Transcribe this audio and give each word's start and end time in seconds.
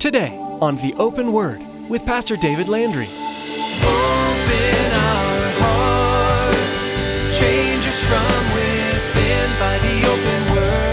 Today 0.00 0.32
on 0.62 0.76
The 0.76 0.94
Open 0.94 1.30
Word 1.30 1.60
with 1.90 2.06
Pastor 2.06 2.34
David 2.34 2.68
Landry. 2.68 3.06
Open 3.06 4.92
our 4.94 5.50
hearts, 5.60 6.96
change 7.38 7.86
us 7.86 8.02
from 8.08 8.44
within 8.56 9.50
by 9.60 9.76
the 9.76 10.06
open 10.08 10.54
word. 10.56 10.88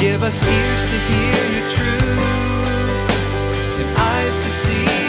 Give 0.00 0.22
us 0.22 0.42
ears 0.42 0.84
to 0.90 0.96
hear 0.96 1.60
your 1.60 1.68
truth 1.68 2.08
and 3.78 3.94
eyes 3.98 4.36
to 4.36 4.50
see 4.50 5.01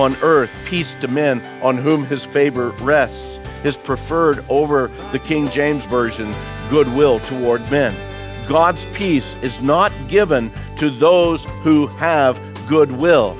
on 0.00 0.16
earth 0.22 0.50
peace 0.64 0.94
to 0.94 1.08
men 1.08 1.40
on 1.62 1.76
whom 1.76 2.04
his 2.06 2.24
favor 2.24 2.70
rests, 2.80 3.38
is 3.62 3.76
preferred 3.76 4.44
over 4.48 4.88
the 5.12 5.18
King 5.18 5.48
James 5.50 5.84
Version, 5.84 6.34
goodwill 6.70 7.20
toward 7.20 7.60
men. 7.70 7.94
God's 8.48 8.84
peace 8.86 9.36
is 9.42 9.60
not 9.60 9.92
given 10.08 10.50
to 10.76 10.90
those 10.90 11.44
who 11.62 11.86
have 11.86 12.40
goodwill, 12.66 13.36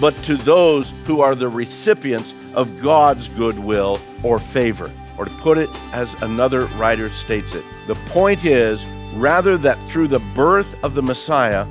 but 0.00 0.14
to 0.22 0.36
those 0.36 0.92
who 1.04 1.20
are 1.20 1.34
the 1.34 1.48
recipients 1.48 2.32
of 2.54 2.80
God's 2.80 3.28
goodwill 3.28 4.00
or 4.22 4.38
favor. 4.38 4.90
Or 5.18 5.24
to 5.24 5.34
put 5.36 5.58
it 5.58 5.70
as 5.92 6.14
another 6.22 6.66
writer 6.76 7.08
states 7.08 7.54
it, 7.54 7.64
the 7.86 7.94
point 8.06 8.44
is 8.44 8.86
rather 9.14 9.56
that 9.58 9.78
through 9.88 10.08
the 10.08 10.22
birth 10.34 10.82
of 10.84 10.94
the 10.94 11.02
Messiah, 11.02 11.66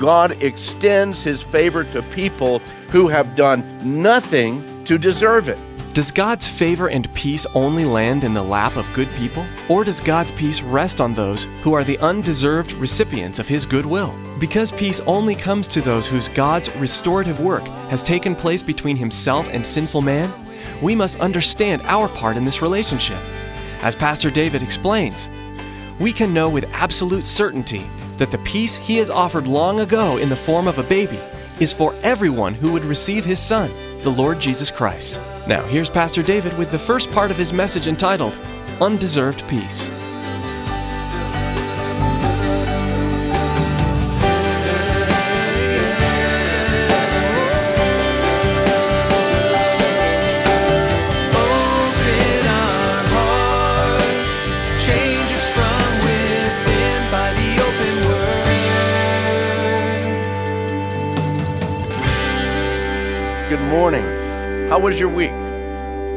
God 0.00 0.42
extends 0.42 1.22
his 1.22 1.42
favor 1.42 1.84
to 1.84 2.00
people 2.00 2.60
who 2.88 3.06
have 3.08 3.36
done 3.36 3.62
nothing 3.84 4.64
to 4.86 4.96
deserve 4.96 5.50
it. 5.50 5.58
Does 5.92 6.10
God's 6.10 6.48
favor 6.48 6.88
and 6.88 7.12
peace 7.12 7.44
only 7.54 7.84
land 7.84 8.24
in 8.24 8.32
the 8.32 8.42
lap 8.42 8.76
of 8.76 8.90
good 8.94 9.10
people? 9.10 9.44
Or 9.68 9.84
does 9.84 10.00
God's 10.00 10.30
peace 10.30 10.62
rest 10.62 11.02
on 11.02 11.12
those 11.12 11.44
who 11.62 11.74
are 11.74 11.84
the 11.84 11.98
undeserved 11.98 12.72
recipients 12.72 13.38
of 13.38 13.46
His 13.46 13.66
goodwill? 13.66 14.18
Because 14.38 14.72
peace 14.72 15.00
only 15.00 15.34
comes 15.34 15.68
to 15.68 15.82
those 15.82 16.06
whose 16.06 16.30
God's 16.30 16.74
restorative 16.76 17.38
work 17.38 17.64
has 17.90 18.02
taken 18.02 18.34
place 18.34 18.62
between 18.62 18.96
Himself 18.96 19.48
and 19.50 19.66
sinful 19.66 20.00
man, 20.00 20.32
we 20.80 20.94
must 20.94 21.20
understand 21.20 21.82
our 21.84 22.08
part 22.08 22.38
in 22.38 22.44
this 22.44 22.62
relationship. 22.62 23.20
As 23.82 23.94
Pastor 23.94 24.30
David 24.30 24.62
explains, 24.62 25.28
we 25.98 26.10
can 26.10 26.32
know 26.32 26.48
with 26.48 26.72
absolute 26.72 27.26
certainty 27.26 27.86
that 28.20 28.30
the 28.30 28.38
peace 28.38 28.76
he 28.76 28.98
has 28.98 29.08
offered 29.08 29.46
long 29.46 29.80
ago 29.80 30.18
in 30.18 30.28
the 30.28 30.36
form 30.36 30.68
of 30.68 30.78
a 30.78 30.82
baby 30.82 31.18
is 31.58 31.72
for 31.72 31.94
everyone 32.02 32.52
who 32.52 32.70
would 32.70 32.84
receive 32.84 33.24
his 33.24 33.38
son, 33.38 33.70
the 34.00 34.10
Lord 34.10 34.38
Jesus 34.38 34.70
Christ. 34.70 35.18
Now, 35.48 35.62
here's 35.64 35.88
Pastor 35.88 36.22
David 36.22 36.56
with 36.58 36.70
the 36.70 36.78
first 36.78 37.10
part 37.12 37.30
of 37.30 37.38
his 37.38 37.50
message 37.50 37.86
entitled 37.86 38.38
Undeserved 38.78 39.48
Peace. 39.48 39.88
Morning. 63.70 64.02
How 64.68 64.80
was 64.80 64.98
your 64.98 65.08
week? 65.08 65.30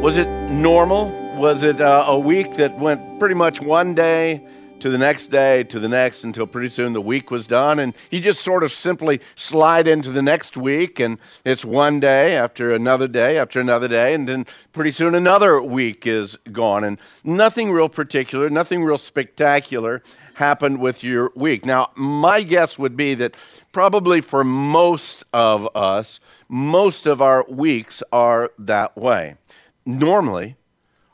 Was 0.02 0.18
it 0.18 0.28
normal? 0.50 1.12
Was 1.38 1.62
it 1.62 1.80
uh, 1.80 2.06
a 2.08 2.18
week 2.18 2.56
that 2.56 2.80
went 2.80 3.20
pretty 3.20 3.36
much 3.36 3.62
one 3.62 3.94
day 3.94 4.42
to 4.84 4.90
the 4.90 4.98
next 4.98 5.30
day 5.30 5.64
to 5.64 5.80
the 5.80 5.88
next 5.88 6.26
until 6.26 6.46
pretty 6.46 6.68
soon 6.68 6.92
the 6.92 7.00
week 7.00 7.32
was 7.32 7.48
done? 7.48 7.80
And 7.80 7.94
you 8.12 8.20
just 8.20 8.44
sort 8.44 8.66
of 8.66 8.72
simply 8.74 9.22
slide 9.34 9.88
into 9.88 10.12
the 10.12 10.22
next 10.22 10.58
week, 10.58 11.00
and 11.00 11.20
it's 11.46 11.64
one 11.64 12.02
day 12.02 12.36
after 12.36 12.76
another 12.76 13.08
day 13.08 13.38
after 13.38 13.62
another 13.62 13.88
day, 13.88 14.14
and 14.14 14.28
then 14.28 14.46
pretty 14.74 14.92
soon 14.92 15.16
another 15.16 15.62
week 15.62 16.06
is 16.06 16.36
gone. 16.52 16.84
And 16.84 17.00
nothing 17.24 17.72
real 17.72 17.88
particular, 17.88 18.50
nothing 18.50 18.84
real 18.84 18.98
spectacular 18.98 20.04
happened 20.34 20.82
with 20.82 21.02
your 21.02 21.32
week. 21.34 21.66
Now, 21.66 21.92
my 21.96 22.44
guess 22.44 22.78
would 22.78 22.98
be 22.98 23.14
that 23.14 23.36
probably 23.72 24.20
for 24.20 24.44
most 24.44 25.24
of 25.32 25.66
us, 25.78 26.20
most 26.50 27.06
of 27.06 27.22
our 27.22 27.46
weeks 27.48 28.04
are 28.12 28.52
that 28.60 28.98
way. 28.98 29.38
Normally, 29.86 30.58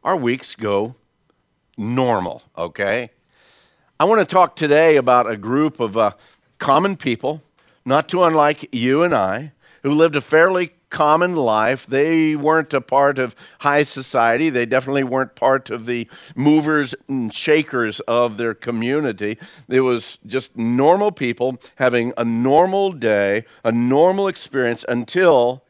our 0.04 0.18
weeks 0.18 0.56
go 0.56 0.96
normal, 1.78 2.42
okay? 2.58 3.12
I 4.02 4.06
want 4.06 4.22
to 4.22 4.26
talk 4.26 4.56
today 4.56 4.96
about 4.96 5.30
a 5.30 5.36
group 5.36 5.82
of 5.82 5.98
uh, 5.98 6.12
common 6.58 6.96
people, 6.96 7.42
not 7.84 8.08
too 8.08 8.24
unlike 8.24 8.74
you 8.74 9.04
and 9.04 9.14
I, 9.14 9.52
who 9.84 9.92
lived 9.92 10.16
a 10.16 10.22
fairly 10.22 10.72
common 10.90 11.36
life. 11.36 11.86
They 11.86 12.34
weren't 12.34 12.74
a 12.74 12.80
part 12.80 13.20
of 13.20 13.36
high 13.60 13.84
society. 13.84 14.50
They 14.50 14.66
definitely 14.66 15.04
weren't 15.04 15.36
part 15.36 15.70
of 15.70 15.86
the 15.86 16.08
movers 16.34 16.96
and 17.10 17.34
shakers 17.34 18.00
of 18.02 18.38
their 18.38 18.54
community. 18.54 19.38
It 19.68 19.82
was 19.82 20.18
just 20.26 20.56
normal 20.56 21.12
people 21.12 21.60
having 21.76 22.14
a 22.16 22.24
normal 22.24 22.94
day, 22.94 23.44
a 23.66 23.72
normal 23.74 24.30
experience 24.30 24.86
until 24.88 25.66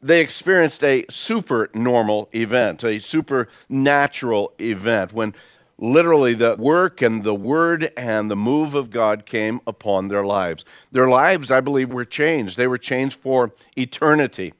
they 0.00 0.22
experienced 0.22 0.82
a 0.82 1.04
super 1.10 1.68
normal 1.74 2.30
event, 2.32 2.82
a 2.82 2.98
supernatural 2.98 4.54
event, 4.58 5.12
when 5.12 5.34
literally 5.80 6.34
the 6.34 6.54
work 6.56 7.00
and 7.00 7.24
the 7.24 7.34
word 7.34 7.90
and 7.96 8.30
the 8.30 8.36
move 8.36 8.74
of 8.74 8.90
God 8.90 9.26
came 9.26 9.60
upon 9.66 10.08
their 10.08 10.24
lives. 10.24 10.64
Their 10.92 11.08
lives, 11.08 11.50
I 11.50 11.60
believe, 11.60 11.90
were 11.90 12.04
changed. 12.04 12.56
They 12.56 12.68
were 12.68 12.78
changed 12.78 13.18
for 13.18 13.52
eternity. 13.76 14.52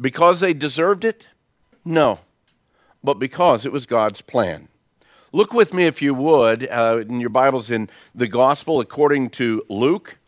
Because 0.00 0.40
they 0.40 0.54
deserved 0.54 1.04
it? 1.04 1.26
No, 1.84 2.20
but 3.04 3.14
because 3.14 3.66
it 3.66 3.72
was 3.72 3.86
God's 3.86 4.22
plan. 4.22 4.68
Look 5.32 5.52
with 5.52 5.74
me, 5.74 5.84
if 5.84 6.00
you 6.00 6.14
would, 6.14 6.68
uh, 6.70 7.04
in 7.08 7.20
your 7.20 7.30
Bibles 7.30 7.70
in 7.70 7.88
the 8.14 8.26
Gospel 8.26 8.80
according 8.80 9.30
to 9.30 9.62
Luke 9.68 10.18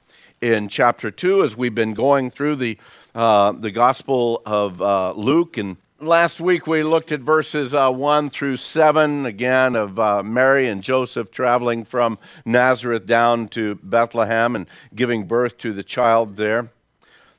in 0.41 0.69
chapter 0.69 1.11
2 1.11 1.43
as 1.43 1.57
we've 1.57 1.75
been 1.75 1.95
going 1.95 2.29
through 2.29 2.57
the, 2.57 2.79
uh, 3.15 3.53
the 3.53 3.71
Gospel 3.71 4.43
of 4.45 4.83
uh, 4.83 5.13
Luke. 5.13 5.57
And 5.57 5.77
last 6.05 6.41
week 6.41 6.67
we 6.67 6.83
looked 6.83 7.13
at 7.13 7.21
verses 7.21 7.73
uh, 7.73 7.91
1 7.91 8.29
through 8.29 8.59
7 8.59 9.25
again 9.25 9.75
of 9.75 9.99
uh, 9.99 10.23
Mary 10.23 10.69
and 10.69 10.83
Joseph 10.83 11.31
traveling 11.31 11.85
from 11.85 12.19
Nazareth 12.45 13.07
down 13.07 13.49
to 13.49 13.77
Bethlehem 13.77 14.55
and 14.55 14.69
giving 14.95 15.27
birth 15.27 15.57
to 15.59 15.73
the 15.73 15.83
child 15.83 16.37
there. 16.37 16.69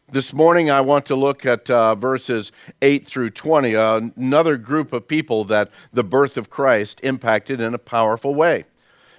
This 0.09 0.33
morning, 0.33 0.71
I 0.71 0.81
want 0.81 1.05
to 1.07 1.15
look 1.15 1.45
at 1.45 1.69
uh, 1.69 1.95
verses 1.95 2.51
8 2.81 3.05
through 3.05 3.31
20, 3.31 3.75
uh, 3.75 4.01
another 4.17 4.57
group 4.57 4.93
of 4.93 5.07
people 5.07 5.43
that 5.45 5.69
the 5.93 6.03
birth 6.03 6.35
of 6.37 6.49
Christ 6.49 6.99
impacted 7.03 7.61
in 7.61 7.73
a 7.73 7.79
powerful 7.79 8.33
way. 8.33 8.65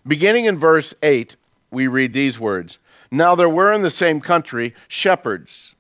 Beginning 0.07 0.47
in 0.47 0.59
verse 0.59 0.95
8, 1.03 1.37
we 1.71 1.87
read 1.87 2.13
these 2.13 2.41
words 2.41 2.79
Now 3.11 3.35
there 3.35 3.49
were 3.49 3.73
in 3.73 3.83
the 3.83 3.91
same 3.91 4.21
country 4.21 4.75
shepherds 4.89 5.76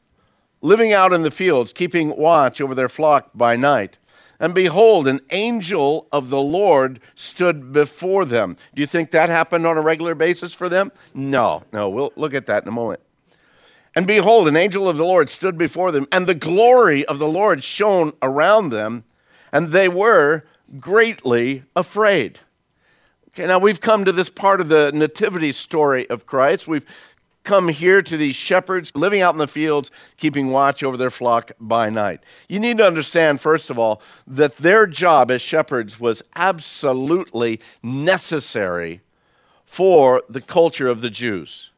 living 0.60 0.92
out 0.92 1.12
in 1.12 1.22
the 1.22 1.30
fields, 1.30 1.72
keeping 1.72 2.16
watch 2.16 2.60
over 2.60 2.74
their 2.74 2.88
flock 2.88 3.30
by 3.34 3.56
night. 3.56 3.98
And 4.38 4.54
behold, 4.54 5.08
an 5.08 5.20
angel 5.30 6.08
of 6.12 6.28
the 6.28 6.40
Lord 6.42 7.00
stood 7.14 7.72
before 7.72 8.24
them. 8.24 8.56
Do 8.74 8.82
you 8.82 8.86
think 8.86 9.10
that 9.10 9.30
happened 9.30 9.66
on 9.66 9.78
a 9.78 9.82
regular 9.82 10.14
basis 10.14 10.52
for 10.52 10.68
them? 10.68 10.92
No, 11.14 11.62
no. 11.72 11.88
We'll 11.88 12.12
look 12.16 12.34
at 12.34 12.46
that 12.46 12.62
in 12.62 12.68
a 12.68 12.72
moment. 12.72 13.00
And 13.94 14.06
behold, 14.06 14.46
an 14.46 14.56
angel 14.56 14.88
of 14.88 14.98
the 14.98 15.06
Lord 15.06 15.30
stood 15.30 15.56
before 15.56 15.90
them, 15.90 16.06
and 16.12 16.26
the 16.26 16.34
glory 16.34 17.06
of 17.06 17.18
the 17.18 17.28
Lord 17.28 17.64
shone 17.64 18.12
around 18.20 18.68
them, 18.68 19.04
and 19.52 19.68
they 19.68 19.88
were 19.88 20.44
greatly 20.78 21.62
afraid. 21.74 22.40
Okay, 23.28 23.46
now 23.46 23.58
we've 23.58 23.80
come 23.80 24.04
to 24.04 24.12
this 24.12 24.28
part 24.28 24.60
of 24.60 24.68
the 24.68 24.90
nativity 24.92 25.52
story 25.52 26.08
of 26.10 26.26
Christ. 26.26 26.68
We've 26.68 26.84
come 27.46 27.68
here 27.68 28.02
to 28.02 28.16
these 28.16 28.36
shepherds 28.36 28.92
living 28.94 29.22
out 29.22 29.34
in 29.34 29.38
the 29.38 29.48
fields, 29.48 29.90
keeping 30.18 30.50
watch 30.50 30.82
over 30.82 30.98
their 30.98 31.10
flock 31.10 31.52
by 31.58 31.88
night. 31.88 32.20
You 32.48 32.60
need 32.60 32.76
to 32.78 32.86
understand, 32.86 33.40
first 33.40 33.70
of 33.70 33.78
all, 33.78 34.02
that 34.26 34.58
their 34.58 34.86
job 34.86 35.30
as 35.30 35.40
shepherds 35.40 35.98
was 35.98 36.22
absolutely 36.34 37.60
necessary 37.82 39.00
for 39.64 40.22
the 40.28 40.40
culture 40.40 40.88
of 40.88 41.00
the 41.00 41.10
Jews. 41.10 41.70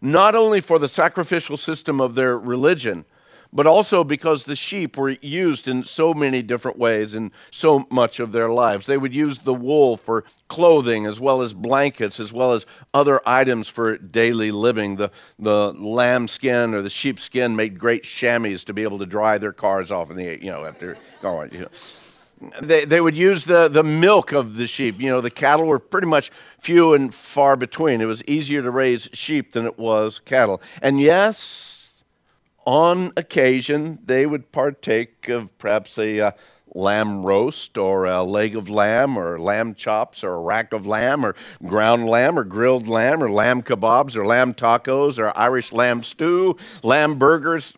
Not 0.00 0.34
only 0.34 0.60
for 0.60 0.78
the 0.78 0.88
sacrificial 0.88 1.56
system 1.56 2.00
of 2.00 2.14
their 2.14 2.38
religion, 2.38 3.04
but 3.54 3.66
also 3.66 4.02
because 4.02 4.44
the 4.44 4.56
sheep 4.56 4.96
were 4.96 5.10
used 5.22 5.68
in 5.68 5.84
so 5.84 6.12
many 6.12 6.42
different 6.42 6.76
ways 6.76 7.14
in 7.14 7.30
so 7.52 7.86
much 7.90 8.18
of 8.18 8.32
their 8.32 8.48
lives. 8.48 8.86
They 8.86 8.98
would 8.98 9.14
use 9.14 9.38
the 9.38 9.54
wool 9.54 9.96
for 9.96 10.24
clothing 10.48 11.06
as 11.06 11.20
well 11.20 11.40
as 11.40 11.54
blankets, 11.54 12.18
as 12.18 12.32
well 12.32 12.52
as 12.52 12.66
other 12.92 13.20
items 13.24 13.68
for 13.68 13.96
daily 13.96 14.50
living. 14.50 14.96
The, 14.96 15.10
the 15.38 15.72
lamb 15.72 16.26
skin 16.26 16.74
or 16.74 16.82
the 16.82 16.90
sheep 16.90 17.20
skin 17.20 17.54
made 17.54 17.78
great 17.78 18.02
chamois 18.02 18.64
to 18.64 18.72
be 18.74 18.82
able 18.82 18.98
to 18.98 19.06
dry 19.06 19.38
their 19.38 19.52
cars 19.52 19.92
off 19.92 20.10
in 20.10 20.16
the, 20.16 20.38
you 20.42 20.50
know, 20.50 20.64
after 20.64 20.98
going, 21.22 21.52
you 21.52 21.60
know 21.60 21.68
they, 22.60 22.84
they 22.84 23.00
would 23.00 23.16
use 23.16 23.44
the, 23.44 23.68
the 23.68 23.82
milk 23.82 24.32
of 24.32 24.56
the 24.56 24.66
sheep. 24.66 25.00
You 25.00 25.10
know, 25.10 25.20
the 25.20 25.30
cattle 25.30 25.66
were 25.66 25.78
pretty 25.78 26.06
much 26.06 26.30
few 26.58 26.94
and 26.94 27.14
far 27.14 27.56
between. 27.56 28.00
It 28.00 28.06
was 28.06 28.22
easier 28.24 28.62
to 28.62 28.70
raise 28.70 29.08
sheep 29.12 29.52
than 29.52 29.66
it 29.66 29.78
was 29.78 30.18
cattle. 30.18 30.60
And 30.82 31.00
yes, 31.00 31.73
on 32.66 33.12
occasion, 33.16 33.98
they 34.04 34.26
would 34.26 34.50
partake 34.52 35.28
of 35.28 35.56
perhaps 35.58 35.98
a 35.98 36.20
uh, 36.20 36.30
lamb 36.74 37.24
roast 37.24 37.78
or 37.78 38.04
a 38.04 38.22
leg 38.22 38.56
of 38.56 38.68
lamb 38.68 39.16
or 39.16 39.38
lamb 39.38 39.74
chops 39.74 40.24
or 40.24 40.34
a 40.34 40.40
rack 40.40 40.72
of 40.72 40.86
lamb 40.86 41.24
or 41.24 41.36
ground 41.64 42.08
lamb 42.08 42.38
or 42.38 42.44
grilled 42.44 42.88
lamb 42.88 43.22
or 43.22 43.30
lamb 43.30 43.62
kebabs 43.62 44.16
or 44.16 44.26
lamb 44.26 44.52
tacos 44.52 45.18
or 45.18 45.36
Irish 45.38 45.72
lamb 45.72 46.02
stew, 46.02 46.56
lamb 46.82 47.18
burgers, 47.18 47.74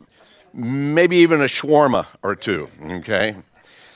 maybe 0.55 1.19
even 1.19 1.43
a 1.43 1.45
shawarma 1.45 2.07
or 2.23 2.35
two, 2.35 2.69
okay? 2.83 3.37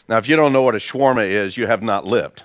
Now, 0.08 0.18
if 0.18 0.28
you 0.28 0.36
don't 0.36 0.52
know 0.52 0.62
what 0.62 0.74
a 0.74 0.78
shawarma 0.78 1.26
is, 1.26 1.56
you 1.56 1.66
have 1.66 1.82
not 1.82 2.04
lived. 2.04 2.42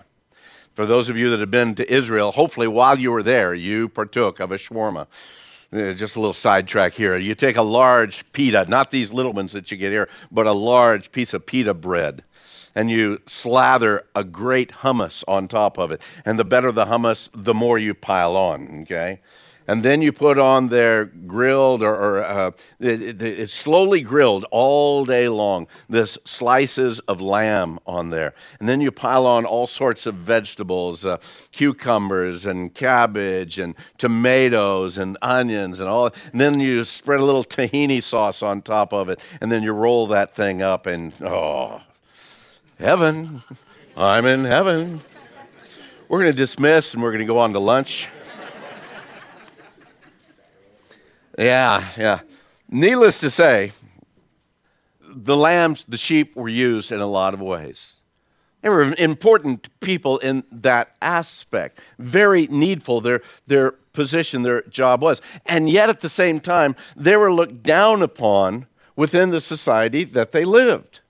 For 0.75 0.85
those 0.85 1.09
of 1.09 1.17
you 1.17 1.29
that 1.31 1.39
have 1.39 1.51
been 1.51 1.75
to 1.75 1.93
Israel, 1.93 2.31
hopefully 2.31 2.67
while 2.67 2.99
you 2.99 3.11
were 3.11 3.23
there, 3.23 3.53
you 3.53 3.89
partook 3.89 4.39
of 4.39 4.51
a 4.51 4.57
shawarma. 4.57 5.07
Uh, 5.73 5.93
just 5.93 6.15
a 6.15 6.19
little 6.19 6.33
sidetrack 6.33 6.93
here. 6.93 7.17
You 7.17 7.35
take 7.35 7.55
a 7.55 7.61
large 7.61 8.31
pita, 8.33 8.65
not 8.69 8.91
these 8.91 9.11
little 9.11 9.33
ones 9.33 9.53
that 9.53 9.71
you 9.71 9.77
get 9.77 9.91
here, 9.91 10.07
but 10.31 10.45
a 10.45 10.53
large 10.53 11.11
piece 11.11 11.33
of 11.33 11.45
pita 11.45 11.73
bread, 11.73 12.23
and 12.75 12.91
you 12.91 13.21
slather 13.25 14.05
a 14.15 14.23
great 14.23 14.71
hummus 14.71 15.23
on 15.27 15.47
top 15.47 15.77
of 15.77 15.91
it. 15.91 16.01
And 16.23 16.37
the 16.37 16.45
better 16.45 16.71
the 16.71 16.85
hummus, 16.85 17.29
the 17.33 17.53
more 17.53 17.77
you 17.79 17.93
pile 17.93 18.37
on, 18.37 18.81
okay? 18.83 19.21
And 19.67 19.81
then 19.81 20.01
you 20.01 20.11
put 20.11 20.37
on 20.37 20.67
there 20.67 21.05
grilled 21.05 21.81
or, 21.81 21.95
or 21.95 22.25
uh, 22.25 22.51
it, 22.79 23.01
it, 23.01 23.21
it's 23.21 23.53
slowly 23.53 24.01
grilled 24.01 24.45
all 24.51 25.05
day 25.05 25.27
long. 25.27 25.67
This 25.89 26.17
slices 26.23 26.99
of 27.01 27.19
lamb 27.19 27.79
on 27.87 28.09
there. 28.09 28.33
And 28.59 28.69
then 28.69 28.81
you 28.81 28.91
pile 28.91 29.25
on 29.25 29.45
all 29.45 29.67
sorts 29.67 30.05
of 30.05 30.15
vegetables 30.15 31.05
uh, 31.05 31.17
cucumbers 31.51 32.45
and 32.45 32.73
cabbage 32.73 33.57
and 33.57 33.75
tomatoes 33.97 34.97
and 34.97 35.17
onions 35.21 35.79
and 35.79 35.89
all 35.89 36.11
and 36.31 36.39
then 36.41 36.59
you 36.59 36.83
spread 36.83 37.19
a 37.19 37.25
little 37.25 37.43
tahini 37.43 38.01
sauce 38.01 38.43
on 38.43 38.61
top 38.61 38.93
of 38.93 39.09
it 39.09 39.19
and 39.41 39.51
then 39.51 39.63
you 39.63 39.71
roll 39.71 40.07
that 40.07 40.35
thing 40.35 40.61
up 40.61 40.85
and 40.85 41.13
oh 41.21 41.81
heaven. 42.79 43.41
I'm 43.97 44.25
in 44.25 44.43
heaven. 44.43 44.99
We're 46.07 46.19
going 46.19 46.31
to 46.31 46.37
dismiss 46.37 46.93
and 46.93 47.01
we're 47.01 47.11
going 47.11 47.19
to 47.19 47.25
go 47.25 47.37
on 47.39 47.53
to 47.53 47.59
lunch 47.59 48.07
Yeah, 51.37 51.85
yeah. 51.97 52.19
Needless 52.69 53.19
to 53.19 53.29
say, 53.29 53.71
the 55.01 55.37
lambs, 55.37 55.85
the 55.87 55.97
sheep 55.97 56.35
were 56.35 56.49
used 56.49 56.91
in 56.91 56.99
a 56.99 57.07
lot 57.07 57.33
of 57.33 57.41
ways. 57.41 57.93
They 58.61 58.69
were 58.69 58.95
important 58.97 59.69
people 59.79 60.17
in 60.17 60.43
that 60.51 60.95
aspect, 61.01 61.79
very 61.99 62.47
needful, 62.47 62.99
their, 62.99 63.21
their 63.45 63.71
position, 63.93 64.41
their 64.41 64.63
job 64.63 65.03
was. 65.03 65.21
And 65.45 65.69
yet 65.69 65.89
at 65.89 66.01
the 66.01 66.09
same 66.09 66.39
time, 66.39 66.75
they 66.95 67.15
were 67.15 67.31
looked 67.31 67.61
down 67.61 68.01
upon 68.01 68.65
within 68.95 69.29
the 69.29 69.41
society 69.41 70.03
that 70.03 70.31
they 70.31 70.45
lived 70.45 71.01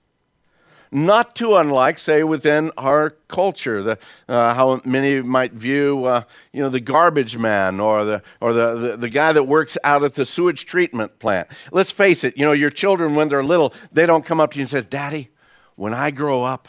not 0.90 1.34
too 1.34 1.56
unlike, 1.56 1.98
say, 1.98 2.22
within 2.22 2.70
our 2.76 3.10
culture, 3.28 3.82
the, 3.82 3.98
uh, 4.28 4.54
how 4.54 4.80
many 4.84 5.20
might 5.20 5.52
view, 5.52 6.04
uh, 6.04 6.22
you 6.52 6.60
know, 6.60 6.68
the 6.68 6.80
garbage 6.80 7.36
man 7.36 7.80
or, 7.80 8.04
the, 8.04 8.22
or 8.40 8.52
the, 8.52 8.74
the, 8.76 8.96
the, 8.96 9.08
guy 9.08 9.32
that 9.32 9.44
works 9.44 9.76
out 9.84 10.04
at 10.04 10.14
the 10.14 10.24
sewage 10.24 10.66
treatment 10.66 11.18
plant. 11.18 11.48
Let's 11.72 11.90
face 11.90 12.24
it, 12.24 12.36
you 12.36 12.44
know, 12.44 12.52
your 12.52 12.70
children, 12.70 13.14
when 13.14 13.28
they're 13.28 13.44
little, 13.44 13.72
they 13.92 14.06
don't 14.06 14.24
come 14.24 14.40
up 14.40 14.52
to 14.52 14.58
you 14.58 14.62
and 14.62 14.70
say, 14.70 14.82
Daddy, 14.82 15.30
when 15.74 15.92
I 15.92 16.10
grow 16.10 16.42
up, 16.42 16.68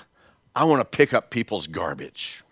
I 0.55 0.63
want 0.63 0.79
to 0.79 0.85
pick 0.85 1.13
up 1.13 1.29
people's 1.29 1.67
garbage. 1.67 2.43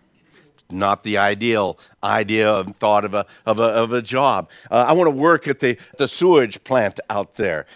Not 0.72 1.04
the 1.04 1.18
ideal 1.18 1.78
idea 2.04 2.60
and 2.60 2.76
thought 2.76 3.06
of 3.06 3.14
a, 3.14 3.26
of 3.46 3.60
a, 3.60 3.64
of 3.64 3.94
a 3.94 4.02
job. 4.02 4.50
Uh, 4.72 4.86
I 4.88 4.94
want 4.94 5.08
to 5.08 5.16
work 5.16 5.48
at 5.48 5.60
the, 5.60 5.78
the 5.98 6.08
sewage 6.08 6.64
plant 6.64 7.00
out 7.10 7.36
there 7.36 7.68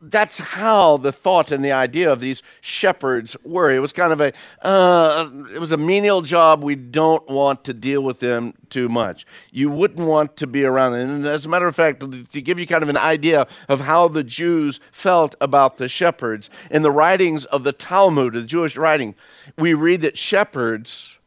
that's 0.00 0.38
how 0.38 0.98
the 0.98 1.10
thought 1.10 1.50
and 1.50 1.64
the 1.64 1.72
idea 1.72 2.12
of 2.12 2.20
these 2.20 2.42
shepherds 2.60 3.36
were. 3.44 3.70
It 3.70 3.78
was 3.78 3.92
kind 3.92 4.12
of 4.12 4.20
a, 4.20 4.32
uh, 4.62 5.30
it 5.54 5.58
was 5.58 5.72
a 5.72 5.76
menial 5.76 6.22
job. 6.22 6.62
We 6.62 6.74
don't 6.74 7.26
want 7.28 7.64
to 7.64 7.74
deal 7.74 8.02
with 8.02 8.20
them 8.20 8.54
too 8.68 8.88
much. 8.88 9.26
You 9.50 9.70
wouldn't 9.70 10.06
want 10.06 10.36
to 10.36 10.46
be 10.46 10.64
around 10.64 10.92
them. 10.92 11.10
And 11.10 11.26
as 11.26 11.46
a 11.46 11.48
matter 11.48 11.66
of 11.66 11.74
fact, 11.74 12.00
to 12.00 12.40
give 12.42 12.58
you 12.58 12.66
kind 12.66 12.82
of 12.82 12.88
an 12.88 12.96
idea 12.96 13.46
of 13.68 13.80
how 13.80 14.08
the 14.08 14.22
Jews 14.22 14.80
felt 14.92 15.34
about 15.40 15.78
the 15.78 15.88
shepherds, 15.88 16.50
in 16.70 16.82
the 16.82 16.90
writings 16.90 17.46
of 17.46 17.64
the 17.64 17.72
Talmud, 17.72 18.34
the 18.34 18.42
Jewish 18.42 18.76
writing, 18.76 19.14
we 19.58 19.72
read 19.72 20.02
that 20.02 20.18
shepherds, 20.18 21.18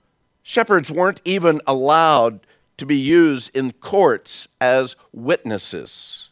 shepherds 0.44 0.92
weren't 0.92 1.22
even 1.26 1.60
allowed 1.66 2.42
to 2.78 2.86
be 2.86 2.98
used 2.98 3.52
in 3.56 3.74
courts 3.74 4.48
as 4.62 4.96
witnesses. 5.12 6.29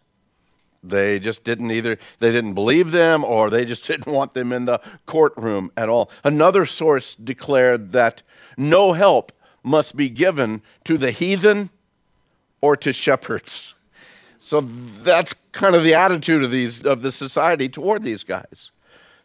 They 0.89 1.19
just 1.19 1.43
didn't 1.43 1.71
either, 1.71 1.97
they 2.19 2.31
didn't 2.31 2.53
believe 2.53 2.91
them 2.91 3.23
or 3.23 3.49
they 3.49 3.65
just 3.65 3.85
didn't 3.87 4.11
want 4.11 4.33
them 4.33 4.51
in 4.51 4.65
the 4.65 4.79
courtroom 5.05 5.71
at 5.77 5.89
all. 5.89 6.09
Another 6.23 6.65
source 6.65 7.15
declared 7.15 7.91
that 7.91 8.21
no 8.57 8.93
help 8.93 9.31
must 9.63 9.95
be 9.95 10.09
given 10.09 10.61
to 10.85 10.97
the 10.97 11.11
heathen 11.11 11.69
or 12.61 12.75
to 12.77 12.93
shepherds. 12.93 13.75
So 14.37 14.61
that's 14.61 15.33
kind 15.51 15.75
of 15.75 15.83
the 15.83 15.93
attitude 15.93 16.43
of 16.43 16.51
these 16.51 16.85
of 16.85 17.01
the 17.01 17.11
society 17.11 17.67
toward 17.67 18.03
these 18.03 18.23
guys. 18.23 18.71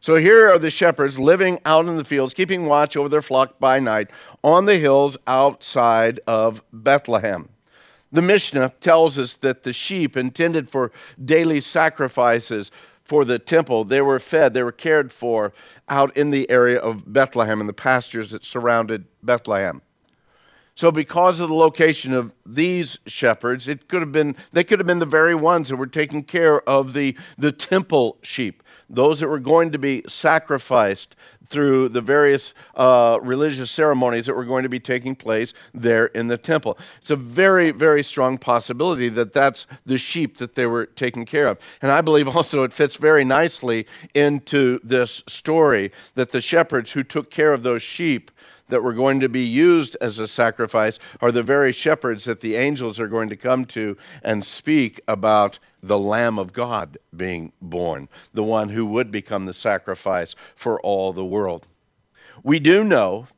So 0.01 0.17
here 0.17 0.53
are 0.53 0.59
the 0.59 0.69
shepherds 0.69 1.17
living 1.17 1.61
out 1.65 1.87
in 1.87 1.97
the 1.97 2.05
fields, 2.05 2.35
keeping 2.35 2.67
watch 2.67 2.97
over 2.97 3.09
their 3.09 3.23
flock 3.23 3.61
by 3.61 3.79
night 3.79 4.11
on 4.43 4.65
the 4.65 4.79
hills 4.79 5.17
outside 5.29 6.19
of 6.27 6.61
Bethlehem. 6.73 7.51
The 8.13 8.23
Mishnah 8.23 8.75
tells 8.81 9.19
us 9.19 9.35
that 9.37 9.63
the 9.63 9.73
sheep 9.73 10.17
intended 10.17 10.69
for 10.69 10.93
daily 11.23 11.61
sacrifices 11.63 12.71
for 13.03 13.25
the 13.25 13.39
temple, 13.39 13.85
they 13.85 14.01
were 14.01 14.21
fed, 14.21 14.55
they 14.55 14.63
were 14.63 14.71
cared 14.71 15.13
for 15.13 15.53
out 15.89 16.17
in 16.17 16.31
the 16.31 16.49
area 16.49 16.79
of 16.79 17.13
Bethlehem 17.13 17.61
and 17.61 17.69
the 17.69 17.75
pastures 17.75 18.31
that 18.31 18.45
surrounded 18.45 19.07
Bethlehem. 19.23 19.83
So, 20.75 20.91
because 20.91 21.41
of 21.41 21.49
the 21.49 21.55
location 21.55 22.15
of 22.15 22.33
these 22.47 22.99
shepherds, 23.07 23.69
it 23.69 23.89
could 23.89 24.01
have 24.01 24.13
been 24.13 24.37
they 24.53 24.65
could 24.65 24.79
have 24.79 24.87
been 24.87 25.01
the 25.01 25.07
very 25.07 25.35
ones 25.35 25.69
that 25.69 25.77
were 25.77 25.87
taking 25.87 26.23
care 26.23 26.67
of 26.67 26.95
the, 26.95 27.17
the 27.37 27.53
temple 27.53 28.17
sheep, 28.23 28.63
those 28.89 29.21
that 29.21 29.29
were 29.29 29.39
going 29.39 29.73
to 29.73 29.79
be 29.79 30.03
sacrificed 30.09 31.15
through 31.53 31.91
the 31.91 32.01
various 32.01 32.55
uh, 32.75 33.19
religious 33.23 33.71
ceremonies 33.71 34.27
that 34.27 34.35
were 34.35 34.45
going 34.45 34.63
to 34.63 34.69
be 34.69 34.81
taking 34.81 35.15
place 35.15 35.53
there 35.75 36.07
in 36.07 36.27
the 36.27 36.39
temple. 36.39 36.79
It's 37.01 37.11
a 37.11 37.17
very, 37.17 37.71
very 37.71 38.03
strong 38.03 38.39
possibility 38.39 39.09
that 39.11 39.33
that's 39.33 39.67
the 39.85 39.99
sheep 39.99 40.39
that 40.39 40.55
they 40.55 40.67
were 40.67 40.87
taking 40.87 41.27
care 41.27 41.47
of. 41.47 41.59
And 41.83 41.93
I 41.93 42.01
believe 42.01 42.29
also 42.35 42.65
it 42.65 42.73
fits 42.73 42.97
very 42.97 43.25
nicely 43.25 43.87
into 44.15 44.81
this 44.83 45.23
story 45.29 45.93
that 46.15 46.31
the 46.31 46.41
shepherds 46.41 46.91
who 46.91 47.03
took 47.03 47.31
care 47.31 47.53
of 47.53 47.63
those 47.63 47.83
sheep 47.83 48.31
that 48.73 48.83
were 48.83 48.95
going 48.95 49.21
to 49.21 49.29
be 49.29 49.45
used 49.45 49.99
as 50.01 50.19
a 50.19 50.27
sacrifice 50.27 50.99
are 51.21 51.31
the 51.31 51.43
very 51.43 51.73
shepherds 51.73 52.25
that 52.25 52.41
the 52.41 52.57
angels 52.57 52.99
are 52.99 53.07
going 53.07 53.29
to 53.29 53.37
come 53.37 53.67
to 53.67 53.99
and 54.23 54.43
speak 54.43 54.99
about 55.07 55.59
the 55.83 55.99
Lamb 55.99 56.39
of 56.39 56.55
God 56.55 56.97
being 57.15 57.53
born, 57.61 58.09
the 58.33 58.43
one 58.43 58.71
who 58.71 58.87
would 58.87 59.11
become 59.11 59.45
the 59.45 59.53
sacrifice 59.53 60.35
for 60.57 60.81
all 60.81 61.13
the 61.13 61.25
world. 61.25 61.67
We 62.43 62.61
do 62.61 62.83
know 62.83 63.29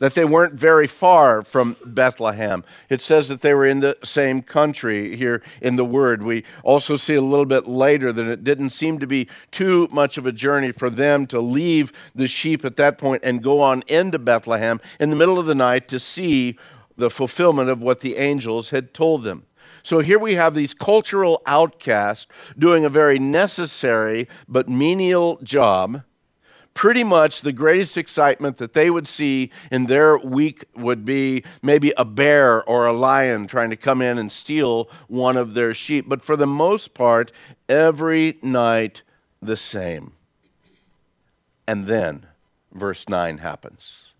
that 0.00 0.14
they 0.14 0.24
weren't 0.24 0.54
very 0.54 0.86
far 0.86 1.42
from 1.42 1.76
Bethlehem. 1.84 2.64
It 2.88 3.00
says 3.00 3.28
that 3.28 3.42
they 3.42 3.54
were 3.54 3.66
in 3.66 3.80
the 3.80 3.96
same 4.02 4.42
country 4.42 5.16
here 5.16 5.42
in 5.62 5.76
the 5.76 5.84
Word. 5.84 6.22
We 6.24 6.44
also 6.64 6.96
see 6.96 7.14
a 7.14 7.22
little 7.22 7.46
bit 7.46 7.68
later 7.68 8.12
that 8.12 8.26
it 8.26 8.42
didn't 8.42 8.70
seem 8.70 8.98
to 8.98 9.06
be 9.06 9.28
too 9.52 9.88
much 9.92 10.18
of 10.18 10.26
a 10.26 10.32
journey 10.32 10.72
for 10.72 10.90
them 10.90 11.26
to 11.28 11.40
leave 11.40 11.92
the 12.14 12.26
sheep 12.26 12.64
at 12.64 12.76
that 12.76 12.98
point 12.98 13.22
and 13.22 13.42
go 13.42 13.60
on 13.60 13.84
into 13.86 14.18
Bethlehem 14.18 14.80
in 14.98 15.10
the 15.10 15.16
middle 15.16 15.38
of 15.38 15.46
the 15.46 15.54
night 15.54 15.86
to 15.88 16.00
see 16.00 16.58
the 16.96 17.10
fulfillment 17.10 17.70
of 17.70 17.80
what 17.80 18.00
the 18.00 18.16
angels 18.16 18.70
had 18.70 18.92
told 18.92 19.22
them. 19.22 19.44
So 19.82 20.00
here 20.00 20.18
we 20.18 20.34
have 20.34 20.54
these 20.54 20.74
cultural 20.74 21.42
outcasts 21.46 22.26
doing 22.58 22.84
a 22.84 22.90
very 22.90 23.18
necessary 23.18 24.28
but 24.48 24.68
menial 24.68 25.38
job. 25.42 26.02
Pretty 26.74 27.04
much 27.04 27.40
the 27.40 27.52
greatest 27.52 27.98
excitement 27.98 28.58
that 28.58 28.74
they 28.74 28.90
would 28.90 29.06
see 29.06 29.50
in 29.70 29.86
their 29.86 30.16
week 30.16 30.64
would 30.74 31.04
be 31.04 31.44
maybe 31.62 31.92
a 31.96 32.04
bear 32.04 32.62
or 32.64 32.86
a 32.86 32.92
lion 32.92 33.46
trying 33.46 33.70
to 33.70 33.76
come 33.76 34.00
in 34.00 34.18
and 34.18 34.30
steal 34.32 34.88
one 35.08 35.36
of 35.36 35.54
their 35.54 35.74
sheep. 35.74 36.08
But 36.08 36.22
for 36.22 36.36
the 36.36 36.46
most 36.46 36.94
part, 36.94 37.32
every 37.68 38.38
night 38.40 39.02
the 39.42 39.56
same. 39.56 40.12
And 41.66 41.86
then 41.86 42.26
verse 42.72 43.08
9 43.08 43.38
happens. 43.38 44.12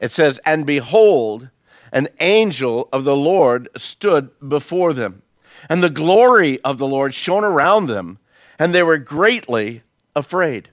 It 0.00 0.10
says, 0.10 0.40
And 0.44 0.64
behold, 0.64 1.50
an 1.92 2.08
angel 2.20 2.88
of 2.92 3.04
the 3.04 3.16
Lord 3.16 3.68
stood 3.76 4.30
before 4.46 4.92
them, 4.92 5.22
and 5.68 5.82
the 5.82 5.90
glory 5.90 6.60
of 6.62 6.78
the 6.78 6.86
Lord 6.86 7.14
shone 7.14 7.44
around 7.44 7.86
them, 7.86 8.18
and 8.58 8.74
they 8.74 8.82
were 8.82 8.98
greatly 8.98 9.82
afraid. 10.14 10.70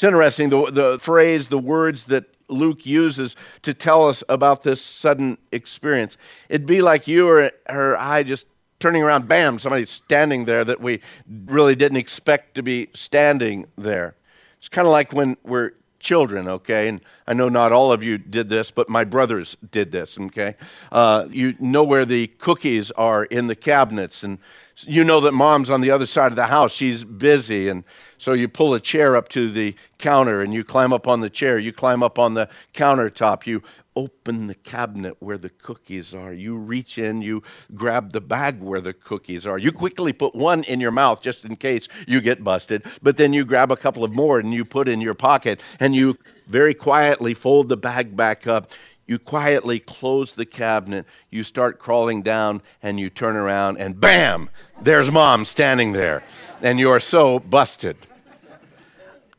It's 0.00 0.04
interesting, 0.06 0.48
the, 0.48 0.70
the 0.70 0.98
phrase, 0.98 1.48
the 1.48 1.58
words 1.58 2.04
that 2.04 2.24
Luke 2.48 2.86
uses 2.86 3.36
to 3.60 3.74
tell 3.74 4.08
us 4.08 4.24
about 4.30 4.62
this 4.62 4.80
sudden 4.80 5.36
experience. 5.52 6.16
It'd 6.48 6.66
be 6.66 6.80
like 6.80 7.06
you 7.06 7.28
or, 7.28 7.50
or 7.68 7.98
I 7.98 8.22
just 8.22 8.46
turning 8.78 9.02
around, 9.02 9.28
bam, 9.28 9.58
somebody's 9.58 9.90
standing 9.90 10.46
there 10.46 10.64
that 10.64 10.80
we 10.80 11.02
really 11.28 11.76
didn't 11.76 11.98
expect 11.98 12.54
to 12.54 12.62
be 12.62 12.88
standing 12.94 13.66
there. 13.76 14.16
It's 14.56 14.70
kind 14.70 14.88
of 14.88 14.92
like 14.92 15.12
when 15.12 15.36
we're 15.44 15.72
children, 15.98 16.48
okay? 16.48 16.88
And 16.88 17.02
I 17.26 17.34
know 17.34 17.50
not 17.50 17.70
all 17.70 17.92
of 17.92 18.02
you 18.02 18.16
did 18.16 18.48
this, 18.48 18.70
but 18.70 18.88
my 18.88 19.04
brothers 19.04 19.54
did 19.70 19.92
this, 19.92 20.18
okay? 20.18 20.56
Uh, 20.90 21.26
you 21.28 21.56
know 21.60 21.84
where 21.84 22.06
the 22.06 22.28
cookies 22.38 22.90
are 22.92 23.24
in 23.24 23.48
the 23.48 23.54
cabinets, 23.54 24.24
and 24.24 24.38
you 24.86 25.04
know 25.04 25.20
that 25.20 25.32
mom's 25.32 25.70
on 25.70 25.80
the 25.80 25.90
other 25.90 26.06
side 26.06 26.32
of 26.32 26.36
the 26.36 26.46
house. 26.46 26.72
She's 26.72 27.04
busy, 27.04 27.68
and 27.68 27.84
so 28.18 28.32
you 28.32 28.48
pull 28.48 28.74
a 28.74 28.80
chair 28.80 29.16
up 29.16 29.28
to 29.30 29.50
the 29.50 29.74
counter 29.98 30.42
and 30.42 30.52
you 30.52 30.64
climb 30.64 30.92
up 30.92 31.08
on 31.08 31.20
the 31.20 31.30
chair. 31.30 31.58
You 31.58 31.72
climb 31.72 32.02
up 32.02 32.18
on 32.18 32.34
the 32.34 32.48
countertop. 32.74 33.46
You 33.46 33.62
open 33.96 34.46
the 34.46 34.54
cabinet 34.54 35.16
where 35.20 35.38
the 35.38 35.50
cookies 35.50 36.14
are. 36.14 36.32
You 36.32 36.56
reach 36.56 36.98
in, 36.98 37.22
you 37.22 37.42
grab 37.74 38.12
the 38.12 38.20
bag 38.20 38.60
where 38.60 38.80
the 38.80 38.92
cookies 38.92 39.46
are. 39.46 39.58
You 39.58 39.72
quickly 39.72 40.12
put 40.12 40.34
one 40.34 40.64
in 40.64 40.80
your 40.80 40.90
mouth 40.90 41.22
just 41.22 41.44
in 41.44 41.56
case 41.56 41.88
you 42.06 42.20
get 42.20 42.44
busted, 42.44 42.84
but 43.02 43.16
then 43.16 43.32
you 43.32 43.44
grab 43.44 43.70
a 43.70 43.76
couple 43.76 44.04
of 44.04 44.14
more 44.14 44.38
and 44.38 44.54
you 44.54 44.64
put 44.64 44.88
in 44.88 45.00
your 45.00 45.14
pocket 45.14 45.60
and 45.80 45.94
you 45.94 46.16
very 46.46 46.74
quietly 46.74 47.34
fold 47.34 47.68
the 47.68 47.76
bag 47.76 48.16
back 48.16 48.46
up. 48.46 48.70
You 49.10 49.18
quietly 49.18 49.80
close 49.80 50.36
the 50.36 50.46
cabinet, 50.46 51.04
you 51.30 51.42
start 51.42 51.80
crawling 51.80 52.22
down, 52.22 52.62
and 52.80 53.00
you 53.00 53.10
turn 53.10 53.34
around, 53.34 53.78
and 53.78 54.00
bam, 54.00 54.50
there's 54.80 55.10
mom 55.10 55.46
standing 55.46 55.90
there. 55.90 56.22
And 56.62 56.78
you're 56.78 57.00
so 57.00 57.40
busted. 57.40 57.96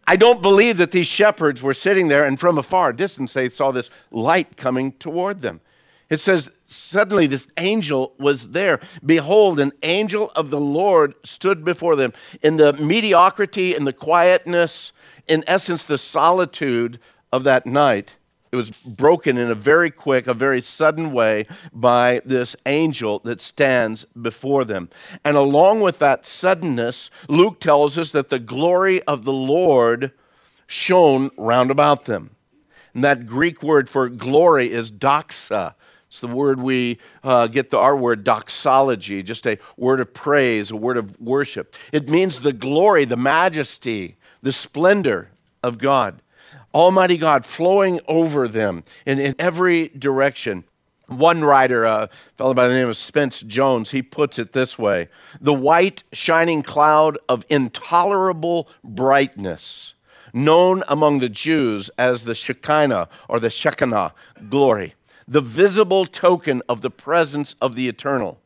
I 0.06 0.18
don't 0.18 0.42
believe 0.42 0.76
that 0.76 0.92
these 0.92 1.08
shepherds 1.08 1.64
were 1.64 1.74
sitting 1.74 2.10
there 2.10 2.26
and 2.26 2.38
from 2.38 2.58
a 2.58 2.64
far 2.64 2.92
distance 2.92 3.32
they 3.32 3.48
saw 3.48 3.72
this 3.72 3.90
light 4.12 4.58
coming 4.58 4.92
toward 4.92 5.40
them. 5.40 5.62
It 6.10 6.20
says, 6.20 6.52
Suddenly 6.66 7.28
this 7.28 7.48
angel 7.56 8.14
was 8.20 8.50
there. 8.50 8.82
Behold, 9.06 9.58
an 9.58 9.72
angel 9.84 10.32
of 10.36 10.50
the 10.50 10.60
Lord 10.60 11.16
stood 11.24 11.64
before 11.64 11.96
them. 11.96 12.12
In 12.42 12.58
the 12.58 12.74
mediocrity 12.74 13.74
and 13.74 13.88
the 13.88 13.94
quietness, 13.94 14.92
in 15.30 15.46
essence, 15.48 15.86
the 15.86 15.98
solitude 15.98 17.00
of 17.32 17.46
that 17.46 17.66
night, 17.66 18.16
it 18.52 18.58
was 18.58 18.70
broken 18.72 19.38
in 19.38 19.50
a 19.50 19.56
very 19.56 19.90
quick, 19.90 20.28
a 20.28 20.34
very 20.34 20.62
sudden 20.62 21.12
way 21.12 21.48
by 21.72 22.22
this 22.26 22.56
angel 22.66 23.20
that 23.20 23.40
stands 23.40 24.06
before 24.22 24.66
them. 24.66 24.90
And 25.24 25.38
along 25.38 25.82
with 25.82 26.00
that 26.00 26.26
suddenness, 26.26 27.10
Luke 27.30 27.62
tells 27.62 27.98
us 27.98 28.12
that 28.12 28.30
the 28.30 28.40
glory 28.40 29.02
of 29.04 29.24
the 29.24 29.34
Lord 29.34 30.12
shone 30.68 31.32
round 31.38 31.72
about 31.72 32.06
them. 32.06 32.36
And 32.94 33.04
that 33.06 33.26
Greek 33.26 33.64
word 33.64 33.90
for 33.90 34.10
glory 34.10 34.70
is 34.70 34.92
doxa. 34.92 35.76
It's 36.08 36.20
the 36.20 36.28
word 36.28 36.60
we 36.60 37.00
uh, 37.24 37.48
get 37.48 37.72
the, 37.72 37.78
our 37.78 37.96
word 37.96 38.26
doxology, 38.26 39.24
just 39.24 39.48
a 39.48 39.58
word 39.78 40.02
of 40.02 40.14
praise, 40.14 40.72
a 40.72 40.76
word 40.76 40.98
of 40.98 41.18
worship. 41.22 41.74
It 41.94 42.10
means 42.10 42.42
the 42.42 42.52
glory, 42.52 43.06
the 43.06 43.16
majesty, 43.16 44.18
the 44.42 44.52
splendor 44.52 45.32
of 45.64 45.78
God. 45.78 46.22
Almighty 46.74 47.18
God 47.18 47.46
flowing 47.46 48.00
over 48.08 48.48
them 48.48 48.84
in, 49.06 49.20
in 49.20 49.36
every 49.38 49.90
direction. 49.90 50.64
One 51.08 51.44
writer, 51.44 51.84
a 51.84 52.10
fellow 52.38 52.54
by 52.54 52.70
the 52.70 52.74
name 52.74 52.88
of 52.88 52.96
Spence 52.96 53.42
Jones, 53.42 53.92
he 53.92 54.02
puts 54.02 54.40
it 54.40 54.54
this 54.54 54.80
way 54.80 55.10
The 55.42 55.54
white, 55.54 56.04
shining 56.14 56.64
cloud 56.64 57.18
of 57.28 57.46
intolerable 57.50 58.70
brightness, 58.84 59.94
known 60.34 60.84
among 60.88 61.20
the 61.20 61.30
Jews 61.30 61.90
as 61.98 62.24
the 62.24 62.36
Shekinah 62.36 63.10
or 63.28 63.42
the 63.42 63.50
Shekinah 63.50 64.14
glory, 64.50 64.96
the 65.28 65.42
visible 65.42 66.06
token 66.06 66.62
of 66.70 66.80
the 66.80 66.92
presence 66.92 67.56
of 67.62 67.76
the 67.76 67.90
eternal. 67.90 68.40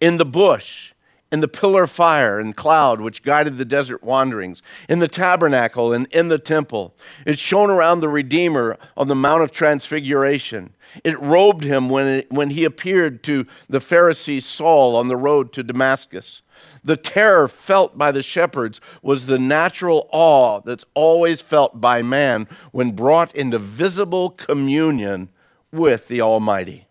In 0.00 0.16
the 0.16 0.26
bush, 0.26 0.92
in 1.32 1.40
the 1.40 1.48
pillar 1.48 1.84
of 1.84 1.90
fire 1.90 2.38
and 2.40 2.56
cloud 2.56 3.00
which 3.00 3.22
guided 3.22 3.56
the 3.56 3.64
desert 3.64 4.02
wanderings, 4.02 4.62
in 4.88 4.98
the 4.98 5.08
tabernacle 5.08 5.92
and 5.92 6.06
in 6.08 6.28
the 6.28 6.38
temple. 6.38 6.94
It 7.24 7.38
shone 7.38 7.70
around 7.70 8.00
the 8.00 8.08
Redeemer 8.08 8.76
on 8.96 9.08
the 9.08 9.14
Mount 9.14 9.42
of 9.42 9.52
Transfiguration. 9.52 10.74
It 11.04 11.20
robed 11.20 11.62
him 11.62 11.88
when, 11.88 12.06
it, 12.06 12.32
when 12.32 12.50
he 12.50 12.64
appeared 12.64 13.22
to 13.24 13.46
the 13.68 13.78
Pharisee 13.78 14.42
Saul 14.42 14.96
on 14.96 15.08
the 15.08 15.16
road 15.16 15.52
to 15.52 15.62
Damascus. 15.62 16.42
The 16.82 16.96
terror 16.96 17.48
felt 17.48 17.96
by 17.96 18.10
the 18.10 18.22
shepherds 18.22 18.80
was 19.02 19.26
the 19.26 19.38
natural 19.38 20.08
awe 20.10 20.60
that's 20.60 20.84
always 20.94 21.40
felt 21.40 21.80
by 21.80 22.02
man 22.02 22.48
when 22.72 22.92
brought 22.92 23.34
into 23.34 23.58
visible 23.58 24.30
communion 24.30 25.30
with 25.72 26.08
the 26.08 26.20
Almighty. 26.20 26.86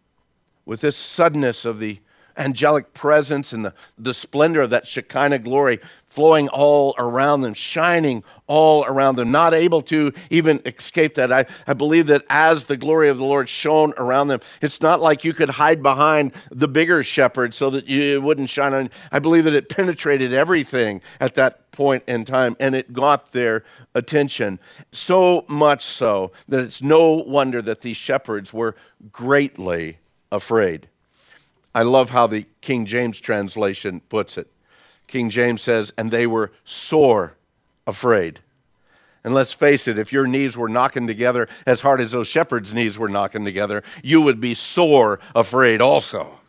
With 0.66 0.82
this 0.82 0.96
suddenness 0.96 1.66
of 1.66 1.80
the 1.80 2.00
angelic 2.40 2.94
presence 2.94 3.54
and 3.54 3.66
the, 3.66 3.74
the 3.98 4.14
splendor 4.14 4.62
of 4.62 4.70
that 4.72 4.88
Shekinah 4.88 5.40
glory 5.40 5.80
flowing 6.08 6.50
all 6.50 6.96
around 6.98 7.42
them, 7.42 7.54
shining 7.54 8.24
all 8.48 8.84
around 8.86 9.16
them, 9.16 9.32
not 9.32 9.54
able 9.54 9.82
to 9.84 10.12
even 10.30 10.60
escape 10.66 11.16
that. 11.16 11.32
I, 11.32 11.46
I 11.68 11.74
believe 11.74 12.08
that 12.08 12.26
as 12.30 12.66
the 12.66 12.78
glory 12.78 13.10
of 13.10 13.18
the 13.18 13.26
Lord 13.26 13.48
shone 13.48 13.94
around 13.98 14.30
them, 14.30 14.40
it's 14.62 14.82
not 14.82 15.00
like 15.00 15.24
you 15.24 15.34
could 15.34 15.50
hide 15.50 15.84
behind 15.84 16.32
the 16.50 16.68
bigger 16.68 17.04
shepherd 17.04 17.54
so 17.54 17.70
that 17.70 17.88
you, 17.88 18.02
it 18.02 18.24
wouldn't 18.24 18.50
shine 18.50 18.74
on. 18.74 18.90
I 19.12 19.20
believe 19.20 19.44
that 19.44 19.54
it 19.54 19.70
penetrated 19.70 20.34
everything 20.34 21.02
at 21.20 21.36
that 21.36 21.72
point 21.72 22.04
in 22.08 22.26
time 22.26 22.58
and 22.60 22.74
it 22.76 22.92
got 22.92 23.32
their 23.32 23.64
attention. 23.94 24.60
So 24.92 25.46
much 25.48 25.86
so 25.86 26.32
that 26.48 26.62
it's 26.62 26.82
no 26.82 27.12
wonder 27.12 27.62
that 27.62 27.82
these 27.82 27.98
shepherds 27.98 28.52
were 28.52 28.76
greatly 29.12 30.00
afraid. 30.32 30.90
I 31.74 31.84
love 31.84 32.10
how 32.10 32.28
the 32.28 32.46
King 32.62 32.86
James 32.86 33.20
translation 33.20 34.02
puts 34.10 34.38
it. 34.38 34.52
King 35.08 35.30
James 35.30 35.62
says, 35.62 35.92
and 35.98 36.12
they 36.12 36.28
were 36.28 36.52
sore 36.64 37.36
afraid. 37.88 38.40
And 39.24 39.34
let's 39.34 39.52
face 39.52 39.88
it, 39.88 40.00
if 40.00 40.14
your 40.14 40.28
knees 40.28 40.58
were 40.58 40.70
knocking 40.70 41.08
together 41.08 41.48
as 41.66 41.82
hard 41.82 42.00
as 42.00 42.12
those 42.12 42.28
shepherds' 42.28 42.74
knees 42.74 42.98
were 42.98 43.10
knocking 43.10 43.44
together, 43.44 43.84
you 44.04 44.22
would 44.22 44.40
be 44.40 44.54
sore 44.54 45.20
afraid 45.36 45.82
also. 45.82 46.40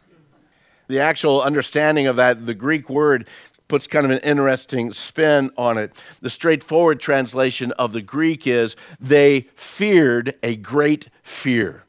The 0.89 1.01
actual 1.01 1.43
understanding 1.43 2.07
of 2.07 2.17
that, 2.17 2.47
the 2.47 2.55
Greek 2.55 2.89
word, 2.89 3.27
puts 3.69 3.87
kind 3.87 4.05
of 4.05 4.11
an 4.11 4.19
interesting 4.19 4.93
spin 4.93 5.51
on 5.57 5.79
it. 5.79 6.03
The 6.21 6.31
straightforward 6.31 7.01
translation 7.01 7.73
of 7.73 7.93
the 7.93 8.03
Greek 8.03 8.47
is, 8.47 8.77
they 9.01 9.49
feared 9.55 10.35
a 10.43 10.57
great 10.57 11.09
fear. 11.23 11.85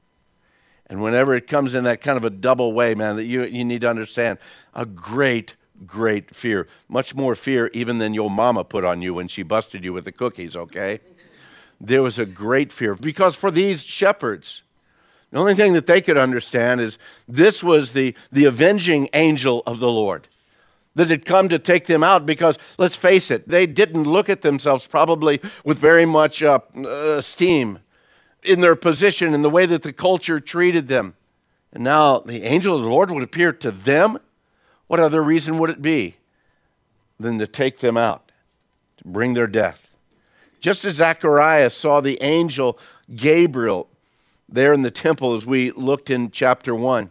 And 0.92 1.02
whenever 1.02 1.34
it 1.34 1.48
comes 1.48 1.74
in 1.74 1.86
that 1.86 2.02
kind 2.02 2.18
of 2.18 2.26
a 2.26 2.30
double 2.30 2.74
way, 2.74 2.96
man, 2.96 3.16
that 3.16 3.24
you, 3.24 3.44
you 3.44 3.64
need 3.64 3.80
to 3.80 3.90
understand 3.90 4.40
a 4.76 4.86
great, 4.86 5.56
great 5.88 6.36
fear. 6.36 6.68
Much 6.90 7.16
more 7.16 7.34
fear 7.34 7.72
even 7.74 7.98
than 7.98 8.14
your 8.14 8.30
mama 8.30 8.66
put 8.66 8.84
on 8.84 9.02
you 9.02 9.14
when 9.14 9.30
she 9.30 9.42
busted 9.42 9.86
you 9.86 9.94
with 9.94 10.04
the 10.04 10.12
cookies, 10.12 10.54
okay? 10.58 11.00
There 11.80 12.04
was 12.04 12.20
a 12.20 12.26
great 12.26 12.74
fear. 12.74 12.94
Because 12.94 13.38
for 13.38 13.50
these 13.50 13.86
shepherds, 13.86 14.64
the 15.32 15.40
only 15.40 15.56
thing 15.56 15.72
that 15.74 15.88
they 15.88 16.02
could 16.02 16.18
understand 16.18 16.82
is 16.82 16.98
this 17.26 17.64
was 17.64 17.94
the, 17.94 18.14
the 18.30 18.44
avenging 18.44 19.08
angel 19.14 19.64
of 19.66 19.80
the 19.80 19.90
Lord 19.90 20.28
that 20.96 21.08
had 21.08 21.24
come 21.24 21.48
to 21.48 21.58
take 21.58 21.86
them 21.86 22.04
out 22.04 22.26
because, 22.26 22.60
let's 22.78 22.98
face 22.98 23.32
it, 23.32 23.48
they 23.48 23.66
didn't 23.66 24.04
look 24.04 24.28
at 24.28 24.42
themselves 24.42 24.86
probably 24.88 25.40
with 25.64 25.80
very 25.80 26.06
much 26.06 26.44
uh, 26.44 26.60
esteem 26.76 27.80
in 28.44 28.62
their 28.62 28.76
position 28.76 29.34
and 29.34 29.44
the 29.44 29.50
way 29.50 29.66
that 29.66 29.84
the 29.84 29.94
culture 29.94 30.40
treated 30.40 30.88
them. 30.88 31.16
And 31.74 31.84
now 31.84 32.20
the 32.20 32.44
angel 32.44 32.76
of 32.76 32.84
the 32.84 32.90
Lord 32.90 33.12
would 33.12 33.24
appear 33.24 33.54
to 33.54 33.72
them. 33.72 34.20
What 34.88 35.00
other 35.00 35.24
reason 35.24 35.58
would 35.58 35.70
it 35.70 35.82
be 35.82 36.18
than 37.20 37.40
to 37.40 37.48
take 37.48 37.80
them 37.80 37.98
out, 37.98 38.32
to 38.98 39.08
bring 39.08 39.34
their 39.34 39.48
death? 39.48 39.88
Just 40.60 40.84
as 40.86 40.96
Zacharias 40.96 41.74
saw 41.74 42.02
the 42.02 42.22
angel 42.22 42.78
Gabriel 43.16 43.88
there 44.50 44.74
in 44.74 44.82
the 44.82 44.92
temple 44.92 45.36
as 45.36 45.46
we 45.46 45.72
looked 45.72 46.10
in 46.10 46.30
chapter 46.30 46.76
1. 46.76 47.10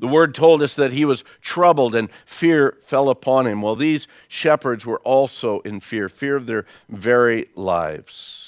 The 0.00 0.06
word 0.06 0.34
told 0.34 0.62
us 0.62 0.74
that 0.74 0.92
he 0.92 1.04
was 1.04 1.24
troubled 1.40 1.94
and 1.94 2.08
fear 2.24 2.76
fell 2.82 3.08
upon 3.08 3.46
him. 3.46 3.62
Well, 3.62 3.74
these 3.74 4.06
shepherds 4.28 4.86
were 4.86 5.00
also 5.00 5.60
in 5.60 5.80
fear, 5.80 6.08
fear 6.08 6.36
of 6.36 6.46
their 6.46 6.66
very 6.88 7.48
lives. 7.56 8.47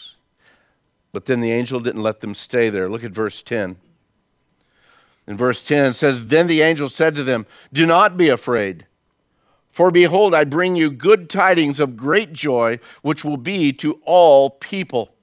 But 1.12 1.26
then 1.26 1.40
the 1.40 1.52
angel 1.52 1.81
didn't 1.81 2.02
let 2.02 2.21
them 2.21 2.35
stay 2.35 2.71
there. 2.71 2.88
Look 2.88 3.05
at 3.05 3.11
verse 3.11 3.43
10. 3.43 3.76
In 5.26 5.37
verse 5.37 5.62
10 5.64 5.87
it 5.87 5.95
says, 5.95 6.26
Then 6.26 6.47
the 6.47 6.62
angel 6.62 6.88
said 6.88 7.14
to 7.17 7.23
them, 7.23 7.47
Do 7.73 7.87
not 7.87 8.17
be 8.17 8.29
afraid, 8.29 8.87
For 9.71 9.90
behold, 9.90 10.35
I 10.35 10.45
bring 10.45 10.76
you 10.76 10.90
good 10.90 11.29
tidings 11.29 11.81
of 11.81 11.97
great 11.97 12.33
joy, 12.33 12.79
which 13.02 13.25
will 13.25 13.37
be 13.37 13.73
to 13.75 14.00
all 14.05 14.50
people. 14.50 15.14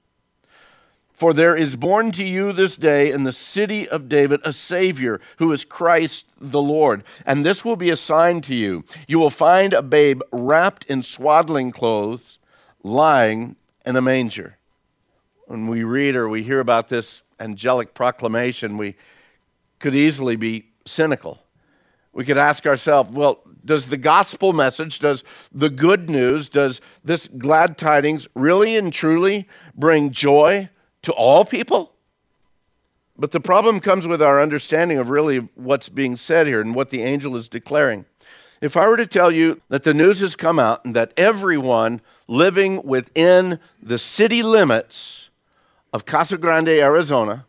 For 1.18 1.34
there 1.34 1.56
is 1.56 1.74
born 1.74 2.12
to 2.12 2.24
you 2.24 2.52
this 2.52 2.76
day 2.76 3.10
in 3.10 3.24
the 3.24 3.32
city 3.32 3.88
of 3.88 4.08
David 4.08 4.40
a 4.44 4.52
Savior, 4.52 5.20
who 5.38 5.50
is 5.52 5.64
Christ 5.64 6.26
the 6.40 6.62
Lord. 6.62 7.02
And 7.26 7.44
this 7.44 7.64
will 7.64 7.74
be 7.74 7.90
a 7.90 7.96
sign 7.96 8.40
to 8.42 8.54
you. 8.54 8.84
You 9.08 9.18
will 9.18 9.28
find 9.28 9.72
a 9.72 9.82
babe 9.82 10.22
wrapped 10.30 10.84
in 10.84 11.02
swaddling 11.02 11.72
clothes, 11.72 12.38
lying 12.84 13.56
in 13.84 13.96
a 13.96 14.00
manger. 14.00 14.57
When 15.48 15.66
we 15.66 15.82
read 15.82 16.14
or 16.14 16.28
we 16.28 16.42
hear 16.42 16.60
about 16.60 16.88
this 16.88 17.22
angelic 17.40 17.94
proclamation, 17.94 18.76
we 18.76 18.96
could 19.78 19.94
easily 19.94 20.36
be 20.36 20.68
cynical. 20.84 21.38
We 22.12 22.26
could 22.26 22.36
ask 22.36 22.66
ourselves, 22.66 23.10
well, 23.10 23.40
does 23.64 23.86
the 23.86 23.96
gospel 23.96 24.52
message, 24.52 24.98
does 24.98 25.24
the 25.50 25.70
good 25.70 26.10
news, 26.10 26.50
does 26.50 26.82
this 27.02 27.28
glad 27.38 27.78
tidings 27.78 28.28
really 28.34 28.76
and 28.76 28.92
truly 28.92 29.48
bring 29.74 30.10
joy 30.10 30.68
to 31.00 31.12
all 31.12 31.46
people? 31.46 31.94
But 33.16 33.30
the 33.32 33.40
problem 33.40 33.80
comes 33.80 34.06
with 34.06 34.20
our 34.20 34.42
understanding 34.42 34.98
of 34.98 35.08
really 35.08 35.48
what's 35.54 35.88
being 35.88 36.18
said 36.18 36.46
here 36.46 36.60
and 36.60 36.74
what 36.74 36.90
the 36.90 37.00
angel 37.00 37.36
is 37.36 37.48
declaring. 37.48 38.04
If 38.60 38.76
I 38.76 38.86
were 38.86 38.98
to 38.98 39.06
tell 39.06 39.30
you 39.30 39.62
that 39.70 39.84
the 39.84 39.94
news 39.94 40.20
has 40.20 40.36
come 40.36 40.58
out 40.58 40.84
and 40.84 40.94
that 40.94 41.14
everyone 41.16 42.02
living 42.26 42.82
within 42.82 43.60
the 43.82 43.98
city 43.98 44.42
limits 44.42 45.27
of 45.92 46.04
Casa 46.04 46.38
Grande, 46.38 46.68
Arizona, 46.68 47.46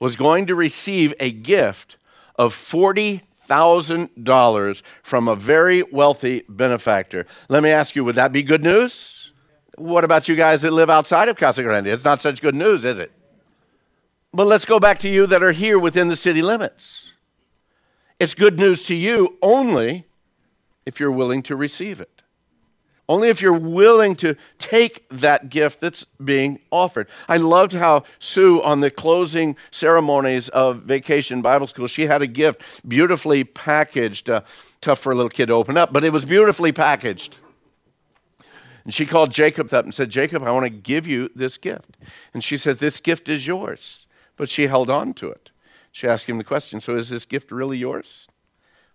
was 0.00 0.16
going 0.16 0.46
to 0.46 0.54
receive 0.54 1.14
a 1.20 1.30
gift 1.30 1.96
of 2.36 2.54
40 2.54 3.22
$1,000 3.48 4.82
from 5.02 5.28
a 5.28 5.36
very 5.36 5.82
wealthy 5.82 6.42
benefactor. 6.48 7.26
Let 7.48 7.62
me 7.62 7.70
ask 7.70 7.94
you, 7.94 8.04
would 8.04 8.14
that 8.16 8.32
be 8.32 8.42
good 8.42 8.64
news? 8.64 9.32
What 9.76 10.04
about 10.04 10.28
you 10.28 10.36
guys 10.36 10.62
that 10.62 10.72
live 10.72 10.90
outside 10.90 11.28
of 11.28 11.36
Casa 11.36 11.62
Grande? 11.62 11.88
It's 11.88 12.04
not 12.04 12.22
such 12.22 12.40
good 12.40 12.54
news, 12.54 12.84
is 12.84 12.98
it? 12.98 13.12
But 14.32 14.46
let's 14.46 14.64
go 14.64 14.80
back 14.80 14.98
to 15.00 15.08
you 15.08 15.26
that 15.26 15.42
are 15.42 15.52
here 15.52 15.78
within 15.78 16.08
the 16.08 16.16
city 16.16 16.40
limits. 16.40 17.10
It's 18.18 18.34
good 18.34 18.58
news 18.58 18.84
to 18.84 18.94
you 18.94 19.36
only 19.42 20.06
if 20.86 21.00
you're 21.00 21.12
willing 21.12 21.42
to 21.42 21.56
receive 21.56 22.00
it. 22.00 22.21
Only 23.12 23.28
if 23.28 23.42
you're 23.42 23.52
willing 23.52 24.16
to 24.16 24.36
take 24.56 25.06
that 25.10 25.50
gift 25.50 25.80
that's 25.82 26.06
being 26.24 26.60
offered. 26.70 27.08
I 27.28 27.36
loved 27.36 27.74
how 27.74 28.04
Sue, 28.18 28.62
on 28.62 28.80
the 28.80 28.90
closing 28.90 29.54
ceremonies 29.70 30.48
of 30.48 30.84
Vacation 30.84 31.42
Bible 31.42 31.66
School, 31.66 31.88
she 31.88 32.06
had 32.06 32.22
a 32.22 32.26
gift 32.26 32.88
beautifully 32.88 33.44
packaged. 33.44 34.30
Uh, 34.30 34.40
tough 34.80 34.98
for 34.98 35.12
a 35.12 35.14
little 35.14 35.28
kid 35.28 35.48
to 35.48 35.52
open 35.52 35.76
up, 35.76 35.92
but 35.92 36.04
it 36.04 36.10
was 36.10 36.24
beautifully 36.24 36.72
packaged. 36.72 37.36
And 38.84 38.94
she 38.94 39.04
called 39.04 39.30
Jacob 39.30 39.74
up 39.74 39.84
and 39.84 39.92
said, 39.92 40.08
Jacob, 40.08 40.42
I 40.42 40.50
want 40.50 40.64
to 40.64 40.70
give 40.70 41.06
you 41.06 41.28
this 41.34 41.58
gift. 41.58 41.98
And 42.32 42.42
she 42.42 42.56
said, 42.56 42.78
This 42.78 42.98
gift 42.98 43.28
is 43.28 43.46
yours. 43.46 44.06
But 44.38 44.48
she 44.48 44.68
held 44.68 44.88
on 44.88 45.12
to 45.14 45.28
it. 45.28 45.50
She 45.92 46.08
asked 46.08 46.24
him 46.30 46.38
the 46.38 46.44
question 46.44 46.80
So 46.80 46.96
is 46.96 47.10
this 47.10 47.26
gift 47.26 47.52
really 47.52 47.76
yours? 47.76 48.26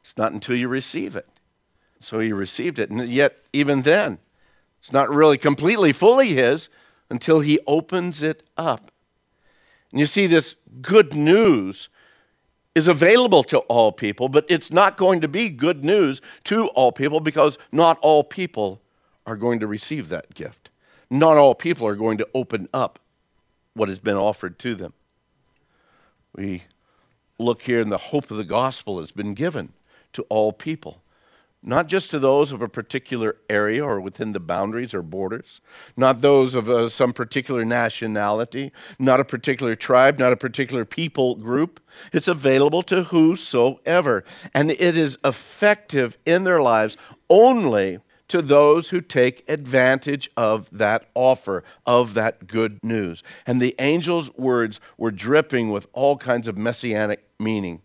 It's 0.01 0.17
not 0.17 0.31
until 0.31 0.55
you 0.55 0.69
receive 0.69 1.15
it. 1.15 1.29
So 2.00 2.20
he 2.20 2.32
received 2.32 2.80
it. 2.80 2.89
And 2.89 3.08
yet, 3.10 3.38
even 3.54 3.82
then, 3.82 4.20
it's 4.80 4.92
not 4.92 5.10
really 5.10 5.38
completely 5.38 5.94
fully 5.94 6.30
his 6.30 6.70
until 7.10 7.39
he 7.39 7.60
opens 7.68 8.22
it 8.22 8.44
up. 8.58 8.92
And 9.92 10.00
you 10.00 10.06
see, 10.06 10.27
this 10.27 10.56
good 10.82 11.16
news 11.16 11.89
is 12.75 12.88
available 12.88 13.44
to 13.44 13.60
all 13.62 13.92
people, 13.92 14.30
but 14.30 14.46
it's 14.50 14.72
not 14.72 14.98
going 14.98 15.22
to 15.22 15.27
be 15.27 15.50
good 15.50 15.84
news 15.84 16.22
to 16.44 16.68
all 16.70 16.92
people 16.92 17.20
because 17.20 17.58
not 17.72 17.98
all 18.01 18.24
people 18.24 18.82
are 19.25 19.36
going 19.36 19.60
to 19.60 19.68
receive 19.68 20.10
that 20.10 20.34
gift. 20.34 20.70
Not 21.10 21.38
all 21.38 21.56
people 21.56 21.88
are 21.88 21.96
going 21.96 22.18
to 22.20 22.27
open 22.34 22.68
up 22.74 23.00
what 23.74 23.89
has 23.89 24.00
been 24.00 24.18
offered 24.18 24.60
to 24.60 24.75
them. 24.75 24.94
We 26.36 26.63
look 27.39 27.63
here, 27.63 27.82
and 27.82 27.92
the 27.92 27.98
hope 27.98 28.30
of 28.30 28.38
the 28.38 28.44
gospel 28.44 29.00
has 29.00 29.12
been 29.12 29.34
given 29.34 29.74
to 30.13 30.24
all 30.24 30.54
people 30.54 31.01
not 31.64 31.88
just 31.88 32.12
to 32.12 32.20
those 32.20 32.52
of 32.52 32.62
a 32.62 32.70
particular 32.70 33.38
area 33.50 33.84
or 33.84 34.00
within 34.00 34.32
the 34.32 34.39
boundaries 34.39 34.93
or 34.93 35.02
borders, 35.02 35.60
not 35.96 36.22
those 36.22 36.56
of 36.56 36.70
uh, 36.70 36.88
some 36.88 37.13
particular 37.13 37.65
nationality, 37.65 38.72
not 39.00 39.20
a 39.20 39.26
particular 39.26 39.76
tribe, 39.76 40.20
not 40.20 40.32
a 40.32 40.38
particular 40.38 40.86
people 40.86 41.36
group. 41.36 41.80
It's 42.13 42.28
available 42.28 42.84
to 42.84 43.04
whosoever. 43.04 44.24
And 44.54 44.72
it 44.72 44.96
is 44.96 45.17
effective 45.26 46.17
in 46.26 46.43
their 46.43 46.62
lives 46.62 46.96
only 47.30 48.00
to 48.28 48.41
those 48.41 48.89
who 48.89 49.02
take 49.02 49.43
advantage 49.50 50.30
of 50.36 50.70
that 50.72 51.10
offer, 51.15 51.63
of 51.86 52.13
that 52.13 52.48
good 52.48 52.80
news. 52.84 53.24
And 53.46 53.62
the 53.62 53.78
angel's 53.80 54.34
words 54.36 54.80
were 54.98 55.12
dripping 55.12 55.70
with 55.70 55.88
all 55.93 56.17
kinds 56.17 56.48
of 56.48 56.58
messianic 56.58 57.26
meaning. 57.39 57.82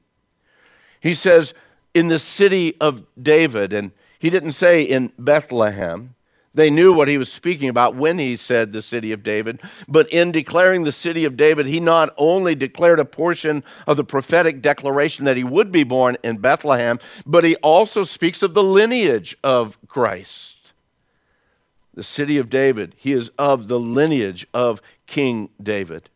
He 1.01 1.15
says, 1.15 1.55
in 1.95 2.09
the 2.09 2.19
city 2.19 2.77
of 2.81 3.05
David. 3.21 3.73
And 3.73 3.93
he 4.19 4.31
didn't 4.31 4.53
say 4.53 4.83
in 4.83 5.13
Bethlehem. 5.19 6.15
They 6.55 6.71
knew 6.71 6.93
what 6.93 7.09
he 7.09 7.17
was 7.17 7.33
speaking 7.33 7.71
about 7.71 7.95
when 7.95 8.19
he 8.19 8.37
said 8.37 8.73
the 8.73 8.83
city 8.83 9.13
of 9.13 9.23
David. 9.23 9.61
But 9.89 10.09
in 10.13 10.33
declaring 10.33 10.85
the 10.85 10.93
city 10.93 11.25
of 11.25 11.37
David, 11.37 11.67
he 11.67 11.81
not 11.81 12.13
only 12.19 12.55
declared 12.55 13.01
a 13.01 13.07
portion 13.07 13.65
of 13.87 13.97
the 13.97 14.05
prophetic 14.05 14.61
declaration 14.61 15.25
that 15.25 15.39
he 15.39 15.45
would 15.45 15.73
be 15.73 15.83
born 15.83 16.19
in 16.23 16.39
Bethlehem, 16.39 16.99
but 17.25 17.45
he 17.45 17.57
also 17.57 18.05
speaks 18.05 18.43
of 18.43 18.53
the 18.53 18.63
lineage 18.63 19.37
of 19.43 19.79
Christ. 19.89 20.73
The 21.95 22.03
city 22.03 22.37
of 22.39 22.51
David, 22.51 22.95
he 22.97 23.13
is 23.13 23.31
of 23.39 23.69
the 23.69 23.81
lineage 23.81 24.47
of 24.53 24.83
King 25.07 25.49
David. 25.63 26.11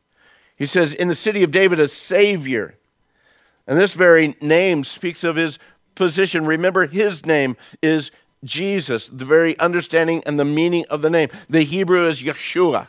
He 0.54 0.66
says, 0.66 0.94
In 0.94 1.08
the 1.08 1.14
city 1.14 1.42
of 1.42 1.50
David, 1.50 1.80
a 1.80 1.88
Savior 1.88 2.76
and 3.66 3.78
this 3.78 3.94
very 3.94 4.36
name 4.40 4.84
speaks 4.84 5.24
of 5.24 5.36
his 5.36 5.58
position. 5.94 6.46
Remember, 6.46 6.86
his 6.86 7.26
name 7.26 7.56
is 7.82 8.10
Jesus, 8.44 9.08
the 9.08 9.24
very 9.24 9.58
understanding 9.58 10.22
and 10.26 10.38
the 10.38 10.44
meaning 10.44 10.84
of 10.88 11.02
the 11.02 11.10
name. 11.10 11.30
The 11.48 11.62
Hebrew 11.62 12.06
is 12.06 12.22
Yeshua, 12.22 12.88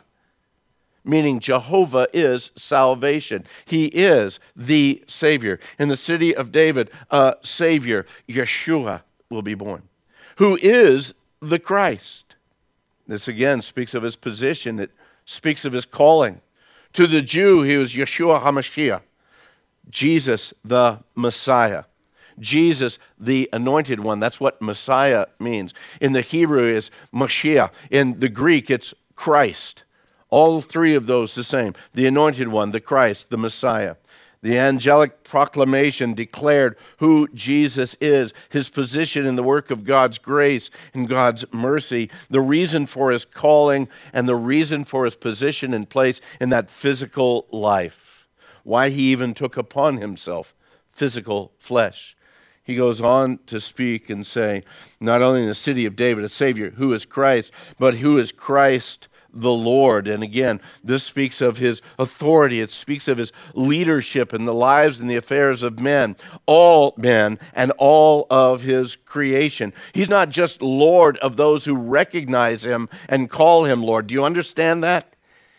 meaning 1.04 1.40
Jehovah 1.40 2.06
is 2.12 2.52
salvation. 2.54 3.44
He 3.64 3.86
is 3.86 4.38
the 4.54 5.02
Savior. 5.08 5.58
In 5.78 5.88
the 5.88 5.96
city 5.96 6.34
of 6.34 6.52
David, 6.52 6.90
a 7.10 7.36
Savior, 7.42 8.06
Yeshua, 8.28 9.02
will 9.30 9.42
be 9.42 9.54
born, 9.54 9.82
who 10.36 10.58
is 10.62 11.14
the 11.40 11.58
Christ. 11.58 12.36
This 13.06 13.26
again 13.26 13.62
speaks 13.62 13.94
of 13.94 14.02
his 14.02 14.16
position, 14.16 14.78
it 14.78 14.90
speaks 15.24 15.64
of 15.64 15.72
his 15.72 15.84
calling. 15.86 16.40
To 16.94 17.06
the 17.06 17.22
Jew, 17.22 17.62
he 17.62 17.76
was 17.76 17.94
Yeshua 17.94 18.42
HaMashiach. 18.42 19.02
Jesus 19.90 20.52
the 20.64 21.00
Messiah. 21.14 21.84
Jesus 22.38 22.98
the 23.18 23.48
anointed 23.52 24.00
one. 24.00 24.20
That's 24.20 24.40
what 24.40 24.62
Messiah 24.62 25.26
means. 25.38 25.74
In 26.00 26.12
the 26.12 26.20
Hebrew 26.20 26.64
is 26.64 26.90
Mashiach. 27.12 27.70
In 27.90 28.20
the 28.20 28.28
Greek 28.28 28.70
it's 28.70 28.94
Christ. 29.16 29.84
All 30.30 30.60
three 30.60 30.94
of 30.94 31.06
those 31.06 31.34
the 31.34 31.44
same. 31.44 31.74
The 31.94 32.06
anointed 32.06 32.48
one, 32.48 32.70
the 32.70 32.80
Christ, 32.80 33.30
the 33.30 33.38
Messiah. 33.38 33.96
The 34.40 34.56
angelic 34.56 35.24
proclamation 35.24 36.14
declared 36.14 36.76
who 36.98 37.26
Jesus 37.34 37.96
is, 38.00 38.32
his 38.50 38.70
position 38.70 39.26
in 39.26 39.34
the 39.34 39.42
work 39.42 39.72
of 39.72 39.84
God's 39.84 40.18
grace 40.18 40.70
and 40.94 41.08
God's 41.08 41.44
mercy, 41.52 42.08
the 42.30 42.40
reason 42.40 42.86
for 42.86 43.10
his 43.10 43.24
calling, 43.24 43.88
and 44.12 44.28
the 44.28 44.36
reason 44.36 44.84
for 44.84 45.06
his 45.06 45.16
position 45.16 45.74
and 45.74 45.88
place 45.88 46.20
in 46.40 46.50
that 46.50 46.70
physical 46.70 47.46
life 47.50 48.07
why 48.68 48.90
he 48.90 49.10
even 49.10 49.32
took 49.32 49.56
upon 49.56 49.96
himself 49.96 50.54
physical 50.92 51.52
flesh. 51.58 52.14
He 52.62 52.76
goes 52.76 53.00
on 53.00 53.38
to 53.46 53.60
speak 53.60 54.10
and 54.10 54.26
say, 54.26 54.62
not 55.00 55.22
only 55.22 55.40
in 55.40 55.48
the 55.48 55.54
city 55.54 55.86
of 55.86 55.96
David, 55.96 56.22
a 56.22 56.28
Savior, 56.28 56.72
who 56.72 56.92
is 56.92 57.06
Christ, 57.06 57.50
but 57.78 57.94
who 57.94 58.18
is 58.18 58.30
Christ 58.30 59.08
the 59.32 59.50
Lord. 59.50 60.06
And 60.06 60.22
again, 60.22 60.60
this 60.84 61.02
speaks 61.02 61.40
of 61.40 61.56
his 61.56 61.80
authority, 61.98 62.60
it 62.60 62.70
speaks 62.70 63.08
of 63.08 63.16
his 63.16 63.32
leadership 63.54 64.34
in 64.34 64.44
the 64.44 64.52
lives 64.52 65.00
and 65.00 65.08
the 65.08 65.16
affairs 65.16 65.62
of 65.62 65.80
men, 65.80 66.14
all 66.44 66.92
men, 66.98 67.38
and 67.54 67.72
all 67.78 68.26
of 68.28 68.62
his 68.62 68.96
creation. 68.96 69.72
He's 69.94 70.10
not 70.10 70.28
just 70.28 70.60
Lord 70.60 71.16
of 71.18 71.36
those 71.36 71.64
who 71.64 71.74
recognize 71.74 72.66
him 72.66 72.90
and 73.08 73.30
call 73.30 73.64
him 73.64 73.82
Lord. 73.82 74.08
Do 74.08 74.14
you 74.14 74.24
understand 74.24 74.84
that? 74.84 75.14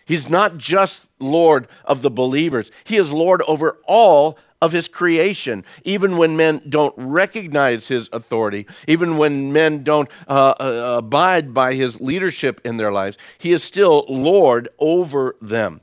He's 0.09 0.27
not 0.27 0.57
just 0.57 1.07
Lord 1.19 1.67
of 1.85 2.01
the 2.01 2.09
believers, 2.09 2.71
He 2.83 2.97
is 2.97 3.11
Lord 3.11 3.43
over 3.47 3.77
all 3.85 4.39
of 4.59 4.71
His 4.71 4.87
creation. 4.87 5.63
Even 5.83 6.17
when 6.17 6.35
men 6.35 6.63
don't 6.67 6.95
recognize 6.97 7.87
His 7.89 8.09
authority, 8.11 8.65
even 8.87 9.19
when 9.19 9.53
men 9.53 9.83
don't 9.83 10.09
uh, 10.27 10.55
uh, 10.59 10.95
abide 10.97 11.53
by 11.53 11.75
His 11.75 12.01
leadership 12.01 12.59
in 12.65 12.77
their 12.77 12.91
lives, 12.91 13.19
He 13.37 13.51
is 13.51 13.63
still 13.63 14.03
Lord 14.09 14.67
over 14.79 15.35
them. 15.39 15.81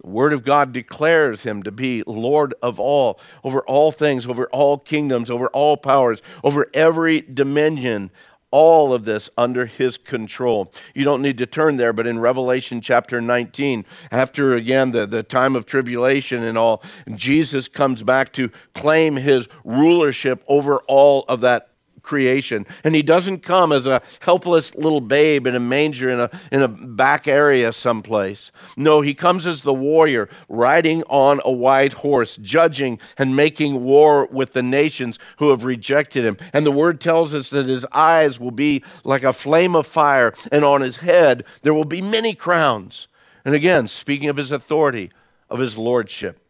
The 0.00 0.08
Word 0.08 0.32
of 0.32 0.42
God 0.42 0.72
declares 0.72 1.42
him 1.42 1.64
to 1.64 1.70
be 1.70 2.02
Lord 2.06 2.54
of 2.62 2.80
all, 2.80 3.20
over 3.44 3.60
all 3.62 3.92
things, 3.92 4.26
over 4.26 4.46
all 4.46 4.78
kingdoms, 4.78 5.30
over 5.30 5.48
all 5.48 5.76
powers, 5.76 6.22
over 6.42 6.68
every 6.72 7.20
dominion 7.20 8.10
all 8.56 8.94
of 8.94 9.04
this 9.04 9.28
under 9.36 9.66
his 9.66 9.98
control. 9.98 10.72
You 10.94 11.04
don't 11.04 11.20
need 11.20 11.36
to 11.36 11.46
turn 11.46 11.76
there, 11.76 11.92
but 11.92 12.06
in 12.06 12.18
Revelation 12.18 12.80
chapter 12.80 13.20
19, 13.20 13.84
after 14.10 14.54
again 14.54 14.92
the, 14.92 15.06
the 15.06 15.22
time 15.22 15.54
of 15.54 15.66
tribulation 15.66 16.42
and 16.42 16.56
all, 16.56 16.82
Jesus 17.14 17.68
comes 17.68 18.02
back 18.02 18.32
to 18.32 18.50
claim 18.74 19.16
his 19.16 19.46
rulership 19.62 20.42
over 20.48 20.78
all 20.88 21.26
of 21.28 21.42
that 21.42 21.68
creation. 22.06 22.64
And 22.84 22.94
he 22.94 23.02
doesn't 23.02 23.42
come 23.42 23.72
as 23.72 23.86
a 23.86 24.00
helpless 24.20 24.74
little 24.74 25.02
babe 25.02 25.46
in 25.46 25.54
a 25.54 25.60
manger 25.60 26.08
in 26.08 26.20
a, 26.20 26.30
in 26.50 26.62
a 26.62 26.68
back 26.68 27.28
area 27.28 27.72
someplace. 27.72 28.52
No, 28.76 29.00
he 29.02 29.12
comes 29.12 29.46
as 29.46 29.62
the 29.62 29.74
warrior 29.74 30.30
riding 30.48 31.02
on 31.04 31.40
a 31.44 31.52
white 31.52 31.92
horse, 31.92 32.36
judging 32.36 32.98
and 33.18 33.36
making 33.36 33.82
war 33.82 34.26
with 34.26 34.52
the 34.54 34.62
nations 34.62 35.18
who 35.38 35.50
have 35.50 35.64
rejected 35.64 36.24
him. 36.24 36.38
And 36.52 36.64
the 36.64 36.70
word 36.70 37.00
tells 37.00 37.34
us 37.34 37.50
that 37.50 37.66
his 37.66 37.84
eyes 37.92 38.40
will 38.40 38.52
be 38.52 38.84
like 39.04 39.24
a 39.24 39.32
flame 39.32 39.74
of 39.74 39.86
fire, 39.86 40.32
and 40.52 40.64
on 40.64 40.80
his 40.80 40.96
head 40.96 41.44
there 41.62 41.74
will 41.74 41.84
be 41.84 42.00
many 42.00 42.34
crowns. 42.34 43.08
And 43.44 43.54
again, 43.54 43.88
speaking 43.88 44.28
of 44.28 44.36
his 44.36 44.52
authority, 44.52 45.10
of 45.50 45.58
his 45.58 45.76
lordship. 45.76 46.40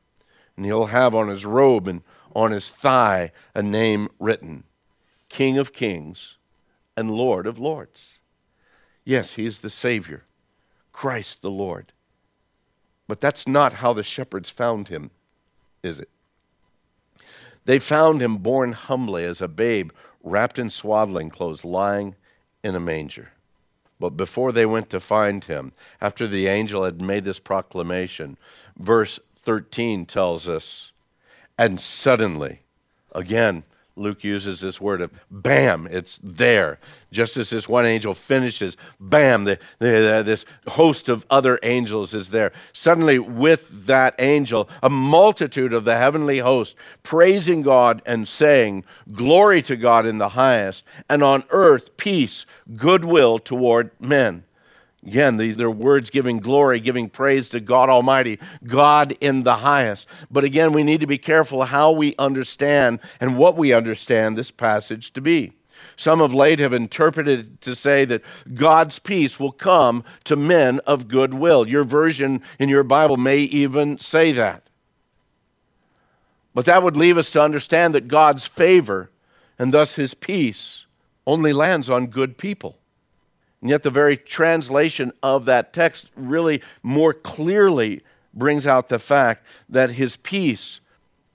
And 0.57 0.65
he'll 0.65 0.87
have 0.87 1.15
on 1.15 1.29
his 1.29 1.45
robe 1.45 1.89
and 1.89 2.03
on 2.35 2.51
his 2.51 2.69
thigh 2.69 3.33
a 3.55 3.63
name 3.63 4.09
written 4.19 4.65
King 5.37 5.59
of 5.59 5.75
kings 5.75 6.37
and 6.97 7.11
Lord 7.11 7.47
of 7.47 7.59
lords. 7.59 8.21
Yes, 9.05 9.35
he 9.35 9.45
is 9.45 9.61
the 9.61 9.69
Savior, 9.69 10.25
Christ 10.93 11.43
the 11.43 11.51
Lord. 11.51 11.93
But 13.07 13.21
that's 13.21 13.47
not 13.47 13.75
how 13.75 13.93
the 13.93 14.03
shepherds 14.03 14.49
found 14.49 14.89
him, 14.89 15.11
is 15.83 16.01
it? 16.01 16.09
They 17.67 17.79
found 17.79 18.23
him 18.23 18.39
born 18.39 18.73
humbly 18.73 19.27
as 19.27 19.43
a 19.43 19.47
babe, 19.47 19.91
wrapped 20.23 20.59
in 20.59 20.71
swaddling 20.71 21.29
clothes, 21.29 21.67
lying 21.67 22.15
in 22.65 22.75
a 22.75 22.81
manger. 22.81 23.33
But 24.01 24.17
before 24.17 24.53
they 24.53 24.65
went 24.65 24.89
to 24.89 25.01
find 25.01 25.45
him, 25.45 25.73
after 26.01 26.27
the 26.27 26.47
angel 26.47 26.83
had 26.85 27.03
made 27.03 27.25
this 27.25 27.41
proclamation, 27.41 28.39
verse 28.79 29.21
13 29.41 30.07
tells 30.07 30.49
us, 30.49 30.93
and 31.59 31.79
suddenly, 31.79 32.61
again, 33.13 33.65
Luke 33.97 34.23
uses 34.23 34.61
this 34.61 34.81
word 34.81 35.01
of 35.01 35.11
bam, 35.31 35.89
it's 35.91 36.21
there. 36.23 36.79
Just 37.11 37.37
as 37.37 37.51
this 37.51 37.69
one 37.69 37.87
angel 37.87 38.13
finishes, 38.15 38.77
bam, 39.01 39.45
the, 39.45 39.59
the, 39.79 40.23
this 40.25 40.45
host 40.69 41.09
of 41.09 41.25
other 41.31 41.59
angels 41.63 42.13
is 42.13 42.29
there. 42.29 42.53
Suddenly, 42.73 43.19
with 43.19 43.87
that 43.87 44.15
angel, 44.19 44.69
a 44.83 44.91
multitude 44.91 45.73
of 45.73 45.85
the 45.85 45.97
heavenly 45.97 46.39
host 46.39 46.77
praising 47.03 47.63
God 47.63 48.03
and 48.05 48.29
saying, 48.29 48.85
Glory 49.13 49.63
to 49.63 49.77
God 49.77 50.05
in 50.05 50.19
the 50.19 50.31
highest, 50.31 50.85
and 51.09 51.23
on 51.23 51.45
earth 51.51 51.97
peace, 51.97 52.45
goodwill 52.77 53.39
toward 53.39 53.91
men. 53.99 54.45
Again, 55.07 55.37
these 55.37 55.61
are 55.61 55.71
words 55.71 56.11
giving 56.11 56.41
glory, 56.41 56.81
giving 56.81 57.09
praise 57.09 57.49
to 57.51 57.61
God 57.61 57.89
Almighty, 57.89 58.41
God 58.65 59.17
in 59.21 59.45
the 59.45 59.55
highest. 59.55 60.09
But 60.33 60.43
again, 60.43 60.73
we 60.73 60.83
need 60.83 61.01
to 61.01 61.07
be 61.07 61.17
careful 61.17 61.63
how 61.63 61.93
we 61.93 62.17
understand 62.19 62.99
and 63.21 63.39
what 63.39 63.57
we 63.57 63.73
understand 63.73 64.37
this 64.37 64.51
passage 64.51 65.13
to 65.13 65.21
be. 65.21 65.53
Some 65.95 66.21
of 66.21 66.35
late 66.35 66.59
have 66.59 66.73
interpreted 66.73 67.39
it 67.39 67.61
to 67.61 67.77
say 67.77 68.05
that 68.07 68.23
God's 68.53 68.99
peace 68.99 69.39
will 69.39 69.53
come 69.53 70.03
to 70.25 70.35
men 70.35 70.81
of 70.81 71.07
good 71.07 71.35
will. 71.35 71.69
Your 71.69 71.85
version 71.85 72.43
in 72.59 72.69
your 72.69 72.83
Bible 72.83 73.17
may 73.17 73.39
even 73.39 73.99
say 73.99 74.33
that. 74.33 74.65
But 76.53 76.65
that 76.65 76.83
would 76.83 76.97
leave 76.97 77.17
us 77.17 77.31
to 77.31 77.43
understand 77.43 77.95
that 77.95 78.09
God's 78.09 78.45
favor 78.45 79.11
and 79.57 79.73
thus 79.73 79.95
his 79.95 80.15
peace 80.15 80.87
only 81.27 81.53
lands 81.53 81.89
on 81.89 82.09
good 82.09 82.39
people. 82.39 82.79
And 83.67 83.71
yet, 83.73 83.83
the 83.83 83.91
very 83.91 84.17
translation 84.17 85.11
of 85.25 85.45
that 85.47 85.73
text 85.73 86.07
really 86.15 86.63
more 86.85 87.13
clearly 87.13 88.01
brings 88.33 88.65
out 88.65 88.89
the 88.89 89.01
fact 89.01 89.45
that 89.69 89.91
his 89.91 90.17
peace 90.19 90.79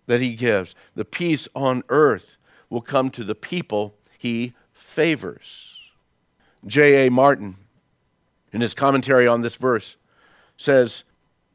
that 0.06 0.22
he 0.22 0.34
gives, 0.36 0.74
the 0.96 1.04
peace 1.04 1.50
on 1.54 1.84
earth, 1.90 2.38
will 2.70 2.80
come 2.80 3.10
to 3.10 3.26
the 3.26 3.36
people 3.36 3.96
he 4.18 4.54
favors. 4.72 5.76
J.A. 6.66 7.12
Martin, 7.12 7.58
in 8.54 8.62
his 8.62 8.74
commentary 8.74 9.28
on 9.28 9.42
this 9.42 9.58
verse, 9.58 9.98
says, 10.56 11.04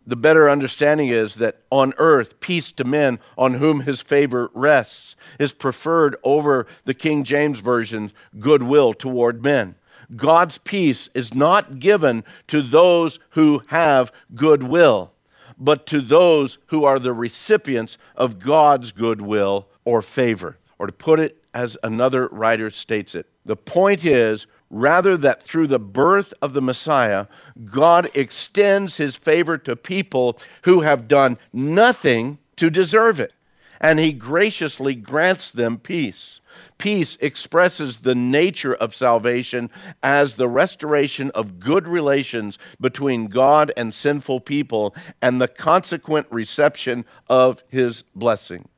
the 0.06 0.14
better 0.14 0.46
understanding 0.46 1.08
is 1.08 1.36
that 1.36 1.62
on 1.70 1.94
earth, 1.96 2.38
peace 2.40 2.70
to 2.72 2.84
men 2.84 3.18
on 3.38 3.54
whom 3.54 3.80
his 3.80 4.02
favor 4.02 4.50
rests 4.52 5.16
is 5.38 5.54
preferred 5.54 6.16
over 6.22 6.66
the 6.84 6.92
King 6.92 7.24
James 7.24 7.60
Version's 7.60 8.12
goodwill 8.38 8.92
toward 8.92 9.42
men. 9.42 9.74
God's 10.14 10.58
peace 10.58 11.08
is 11.14 11.34
not 11.34 11.78
given 11.78 12.24
to 12.48 12.62
those 12.62 13.18
who 13.30 13.62
have 13.68 14.12
goodwill, 14.34 15.12
but 15.58 15.86
to 15.86 16.00
those 16.00 16.58
who 16.66 16.84
are 16.84 16.98
the 16.98 17.12
recipients 17.12 17.98
of 18.14 18.38
God's 18.38 18.92
goodwill 18.92 19.68
or 19.84 20.02
favor. 20.02 20.58
Or 20.78 20.86
to 20.86 20.92
put 20.92 21.18
it 21.18 21.42
as 21.54 21.78
another 21.82 22.28
writer 22.28 22.70
states 22.70 23.14
it, 23.14 23.26
the 23.44 23.56
point 23.56 24.04
is 24.04 24.46
rather 24.70 25.16
that 25.16 25.42
through 25.42 25.68
the 25.68 25.78
birth 25.78 26.34
of 26.42 26.52
the 26.52 26.62
Messiah, 26.62 27.26
God 27.64 28.10
extends 28.14 28.96
his 28.96 29.16
favor 29.16 29.56
to 29.58 29.76
people 29.76 30.38
who 30.62 30.80
have 30.80 31.08
done 31.08 31.38
nothing 31.52 32.38
to 32.56 32.70
deserve 32.70 33.20
it, 33.20 33.32
and 33.80 33.98
he 33.98 34.12
graciously 34.12 34.94
grants 34.94 35.50
them 35.50 35.78
peace. 35.78 36.40
Peace 36.78 37.16
expresses 37.20 38.00
the 38.00 38.14
nature 38.14 38.74
of 38.74 38.94
salvation 38.94 39.70
as 40.02 40.34
the 40.34 40.48
restoration 40.48 41.30
of 41.30 41.58
good 41.58 41.86
relations 41.86 42.58
between 42.80 43.26
God 43.26 43.72
and 43.76 43.94
sinful 43.94 44.40
people 44.40 44.94
and 45.22 45.40
the 45.40 45.48
consequent 45.48 46.26
reception 46.30 47.04
of 47.28 47.64
his 47.68 48.04
blessing. 48.14 48.68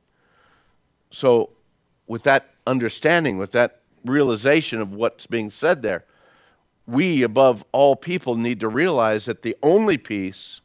So, 1.11 1.51
with 2.07 2.23
that 2.23 2.49
understanding, 2.65 3.37
with 3.37 3.51
that 3.51 3.81
realization 4.05 4.81
of 4.81 4.93
what's 4.93 5.27
being 5.27 5.49
said 5.49 5.81
there, 5.81 6.05
we, 6.87 7.21
above 7.21 7.63
all 7.71 7.95
people, 7.95 8.35
need 8.35 8.59
to 8.61 8.67
realize 8.67 9.25
that 9.25 9.41
the 9.41 9.55
only 9.61 9.97
peace, 9.97 10.61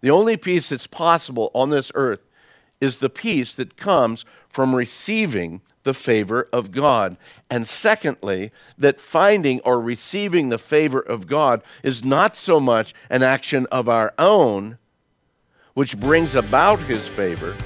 the 0.00 0.10
only 0.10 0.36
peace 0.36 0.68
that's 0.68 0.86
possible 0.86 1.50
on 1.54 1.70
this 1.70 1.90
earth, 1.94 2.20
is 2.80 2.98
the 2.98 3.10
peace 3.10 3.54
that 3.54 3.76
comes 3.76 4.24
from 4.48 4.74
receiving 4.74 5.60
the 5.84 5.94
favor 5.94 6.48
of 6.52 6.70
God. 6.70 7.16
And 7.50 7.66
secondly, 7.66 8.52
that 8.76 9.00
finding 9.00 9.60
or 9.60 9.80
receiving 9.80 10.48
the 10.48 10.58
favor 10.58 11.00
of 11.00 11.26
God 11.26 11.62
is 11.82 12.04
not 12.04 12.36
so 12.36 12.60
much 12.60 12.94
an 13.08 13.22
action 13.22 13.66
of 13.72 13.88
our 13.88 14.12
own, 14.18 14.78
which 15.74 15.98
brings 15.98 16.34
about 16.34 16.78
his 16.80 17.06
favor, 17.06 17.56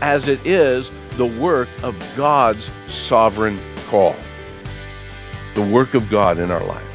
as 0.00 0.28
it 0.28 0.44
is 0.46 0.90
the 1.12 1.26
work 1.26 1.68
of 1.82 1.96
God's 2.16 2.70
sovereign 2.86 3.58
call. 3.88 4.16
The 5.54 5.62
work 5.62 5.94
of 5.94 6.08
God 6.08 6.38
in 6.38 6.50
our 6.50 6.64
lives. 6.64 6.91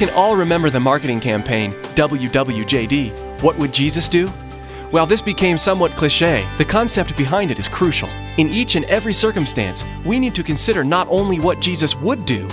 Can 0.00 0.08
all 0.14 0.34
remember 0.34 0.70
the 0.70 0.80
marketing 0.80 1.20
campaign, 1.20 1.72
WWJD. 1.94 3.42
What 3.42 3.58
would 3.58 3.70
Jesus 3.70 4.08
do? 4.08 4.28
While 4.92 5.04
this 5.04 5.20
became 5.20 5.58
somewhat 5.58 5.92
cliche, 5.92 6.48
the 6.56 6.64
concept 6.64 7.14
behind 7.18 7.50
it 7.50 7.58
is 7.58 7.68
crucial. 7.68 8.08
In 8.38 8.48
each 8.48 8.76
and 8.76 8.86
every 8.86 9.12
circumstance, 9.12 9.84
we 10.06 10.18
need 10.18 10.34
to 10.36 10.42
consider 10.42 10.82
not 10.84 11.06
only 11.10 11.38
what 11.38 11.60
Jesus 11.60 11.94
would 11.96 12.24
do, 12.24 12.48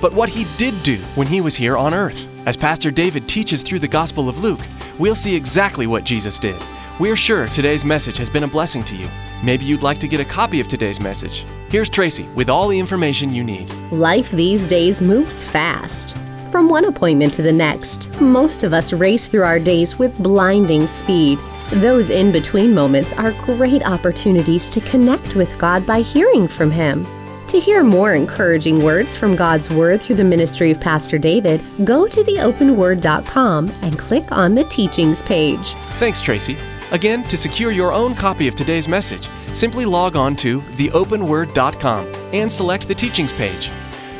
but 0.00 0.12
what 0.12 0.28
he 0.28 0.44
did 0.56 0.82
do 0.82 0.96
when 1.14 1.28
he 1.28 1.40
was 1.40 1.54
here 1.54 1.76
on 1.76 1.94
earth. 1.94 2.26
As 2.48 2.56
Pastor 2.56 2.90
David 2.90 3.28
teaches 3.28 3.62
through 3.62 3.78
the 3.78 3.86
Gospel 3.86 4.28
of 4.28 4.40
Luke, 4.40 4.60
we'll 4.98 5.14
see 5.14 5.36
exactly 5.36 5.86
what 5.86 6.02
Jesus 6.02 6.40
did. 6.40 6.60
We're 6.98 7.14
sure 7.14 7.46
today's 7.46 7.84
message 7.84 8.16
has 8.16 8.28
been 8.28 8.42
a 8.42 8.48
blessing 8.48 8.82
to 8.82 8.96
you. 8.96 9.08
Maybe 9.44 9.64
you'd 9.64 9.82
like 9.82 10.00
to 10.00 10.08
get 10.08 10.18
a 10.18 10.24
copy 10.24 10.58
of 10.58 10.66
today's 10.66 10.98
message. 10.98 11.44
Here's 11.68 11.88
Tracy 11.88 12.24
with 12.34 12.50
all 12.50 12.66
the 12.66 12.78
information 12.80 13.32
you 13.32 13.44
need. 13.44 13.68
Life 13.92 14.32
these 14.32 14.66
days 14.66 15.00
moves 15.00 15.44
fast. 15.44 16.16
From 16.50 16.70
one 16.70 16.86
appointment 16.86 17.34
to 17.34 17.42
the 17.42 17.52
next, 17.52 18.10
most 18.22 18.62
of 18.62 18.72
us 18.72 18.94
race 18.94 19.28
through 19.28 19.42
our 19.42 19.58
days 19.58 19.98
with 19.98 20.22
blinding 20.22 20.86
speed. 20.86 21.38
Those 21.72 22.08
in 22.08 22.32
between 22.32 22.72
moments 22.72 23.12
are 23.12 23.32
great 23.32 23.82
opportunities 23.82 24.70
to 24.70 24.80
connect 24.80 25.34
with 25.34 25.58
God 25.58 25.86
by 25.86 26.00
hearing 26.00 26.48
from 26.48 26.70
Him. 26.70 27.06
To 27.48 27.60
hear 27.60 27.84
more 27.84 28.14
encouraging 28.14 28.82
words 28.82 29.14
from 29.14 29.36
God's 29.36 29.68
Word 29.68 30.00
through 30.00 30.16
the 30.16 30.24
ministry 30.24 30.70
of 30.70 30.80
Pastor 30.80 31.18
David, 31.18 31.62
go 31.84 32.08
to 32.08 32.22
theopenword.com 32.22 33.70
and 33.82 33.98
click 33.98 34.32
on 34.32 34.54
the 34.54 34.64
teachings 34.64 35.22
page. 35.22 35.74
Thanks, 35.98 36.22
Tracy. 36.22 36.56
Again, 36.92 37.24
to 37.24 37.36
secure 37.36 37.72
your 37.72 37.92
own 37.92 38.14
copy 38.14 38.48
of 38.48 38.54
today's 38.54 38.88
message, 38.88 39.28
simply 39.52 39.84
log 39.84 40.16
on 40.16 40.34
to 40.36 40.62
theopenword.com 40.62 42.10
and 42.32 42.50
select 42.50 42.88
the 42.88 42.94
teachings 42.94 43.34
page. 43.34 43.70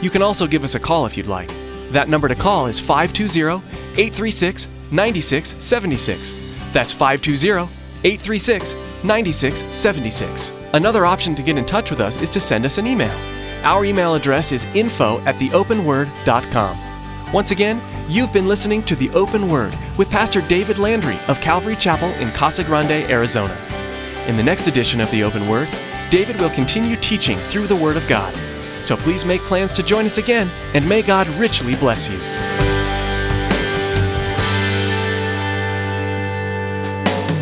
You 0.03 0.11
can 0.11 0.21
also 0.21 0.47
give 0.47 0.63
us 0.63 0.75
a 0.75 0.81
call 0.81 1.07
if 1.07 1.17
you'd 1.17 1.27
like. 1.27 1.51
That 1.91 2.09
number 2.09 2.29
to 2.29 2.35
call 2.35 2.67
is 2.67 2.81
520 2.81 3.65
836 3.93 4.69
9676. 4.91 6.35
That's 6.73 6.93
520 6.93 7.71
836 8.05 8.75
9676. 9.05 10.53
Another 10.75 11.07
option 11.07 11.35
to 11.35 11.43
get 11.43 11.57
in 11.57 11.65
touch 11.65 11.91
with 11.91 12.01
us 12.01 12.21
is 12.21 12.31
to 12.31 12.41
send 12.41 12.65
us 12.65 12.79
an 12.79 12.87
email. 12.87 13.17
Our 13.65 13.85
email 13.85 14.15
address 14.15 14.53
is 14.53 14.65
info 14.75 15.19
at 15.21 15.37
theopenword.com. 15.37 17.33
Once 17.33 17.51
again, 17.51 17.81
you've 18.09 18.33
been 18.33 18.49
listening 18.49 18.83
to 18.85 18.95
The 18.95 19.11
Open 19.11 19.49
Word 19.51 19.75
with 19.97 20.11
Pastor 20.11 20.41
David 20.43 20.79
Landry 20.79 21.19
of 21.29 21.41
Calvary 21.41 21.77
Chapel 21.77 22.11
in 22.15 22.31
Casa 22.33 22.65
Grande, 22.65 23.11
Arizona. 23.11 23.57
In 24.27 24.37
the 24.37 24.43
next 24.43 24.67
edition 24.67 25.01
of 25.01 25.11
The 25.11 25.23
Open 25.23 25.49
Word, 25.49 25.69
David 26.11 26.41
will 26.41 26.51
continue 26.51 26.97
teaching 26.97 27.39
through 27.39 27.67
the 27.67 27.77
Word 27.77 27.97
of 27.97 28.07
God. 28.09 28.35
So 28.83 28.97
please 28.97 29.25
make 29.25 29.41
plans 29.43 29.73
to 29.73 29.83
join 29.83 30.07
us 30.07 30.19
again, 30.19 30.51
and 30.75 30.89
may 30.89 31.03
God 31.03 31.27
richly 31.39 31.75
bless 31.77 32.09
you. 32.09 32.19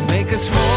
Make 0.09 0.33
us 0.33 0.49
more 0.49 0.76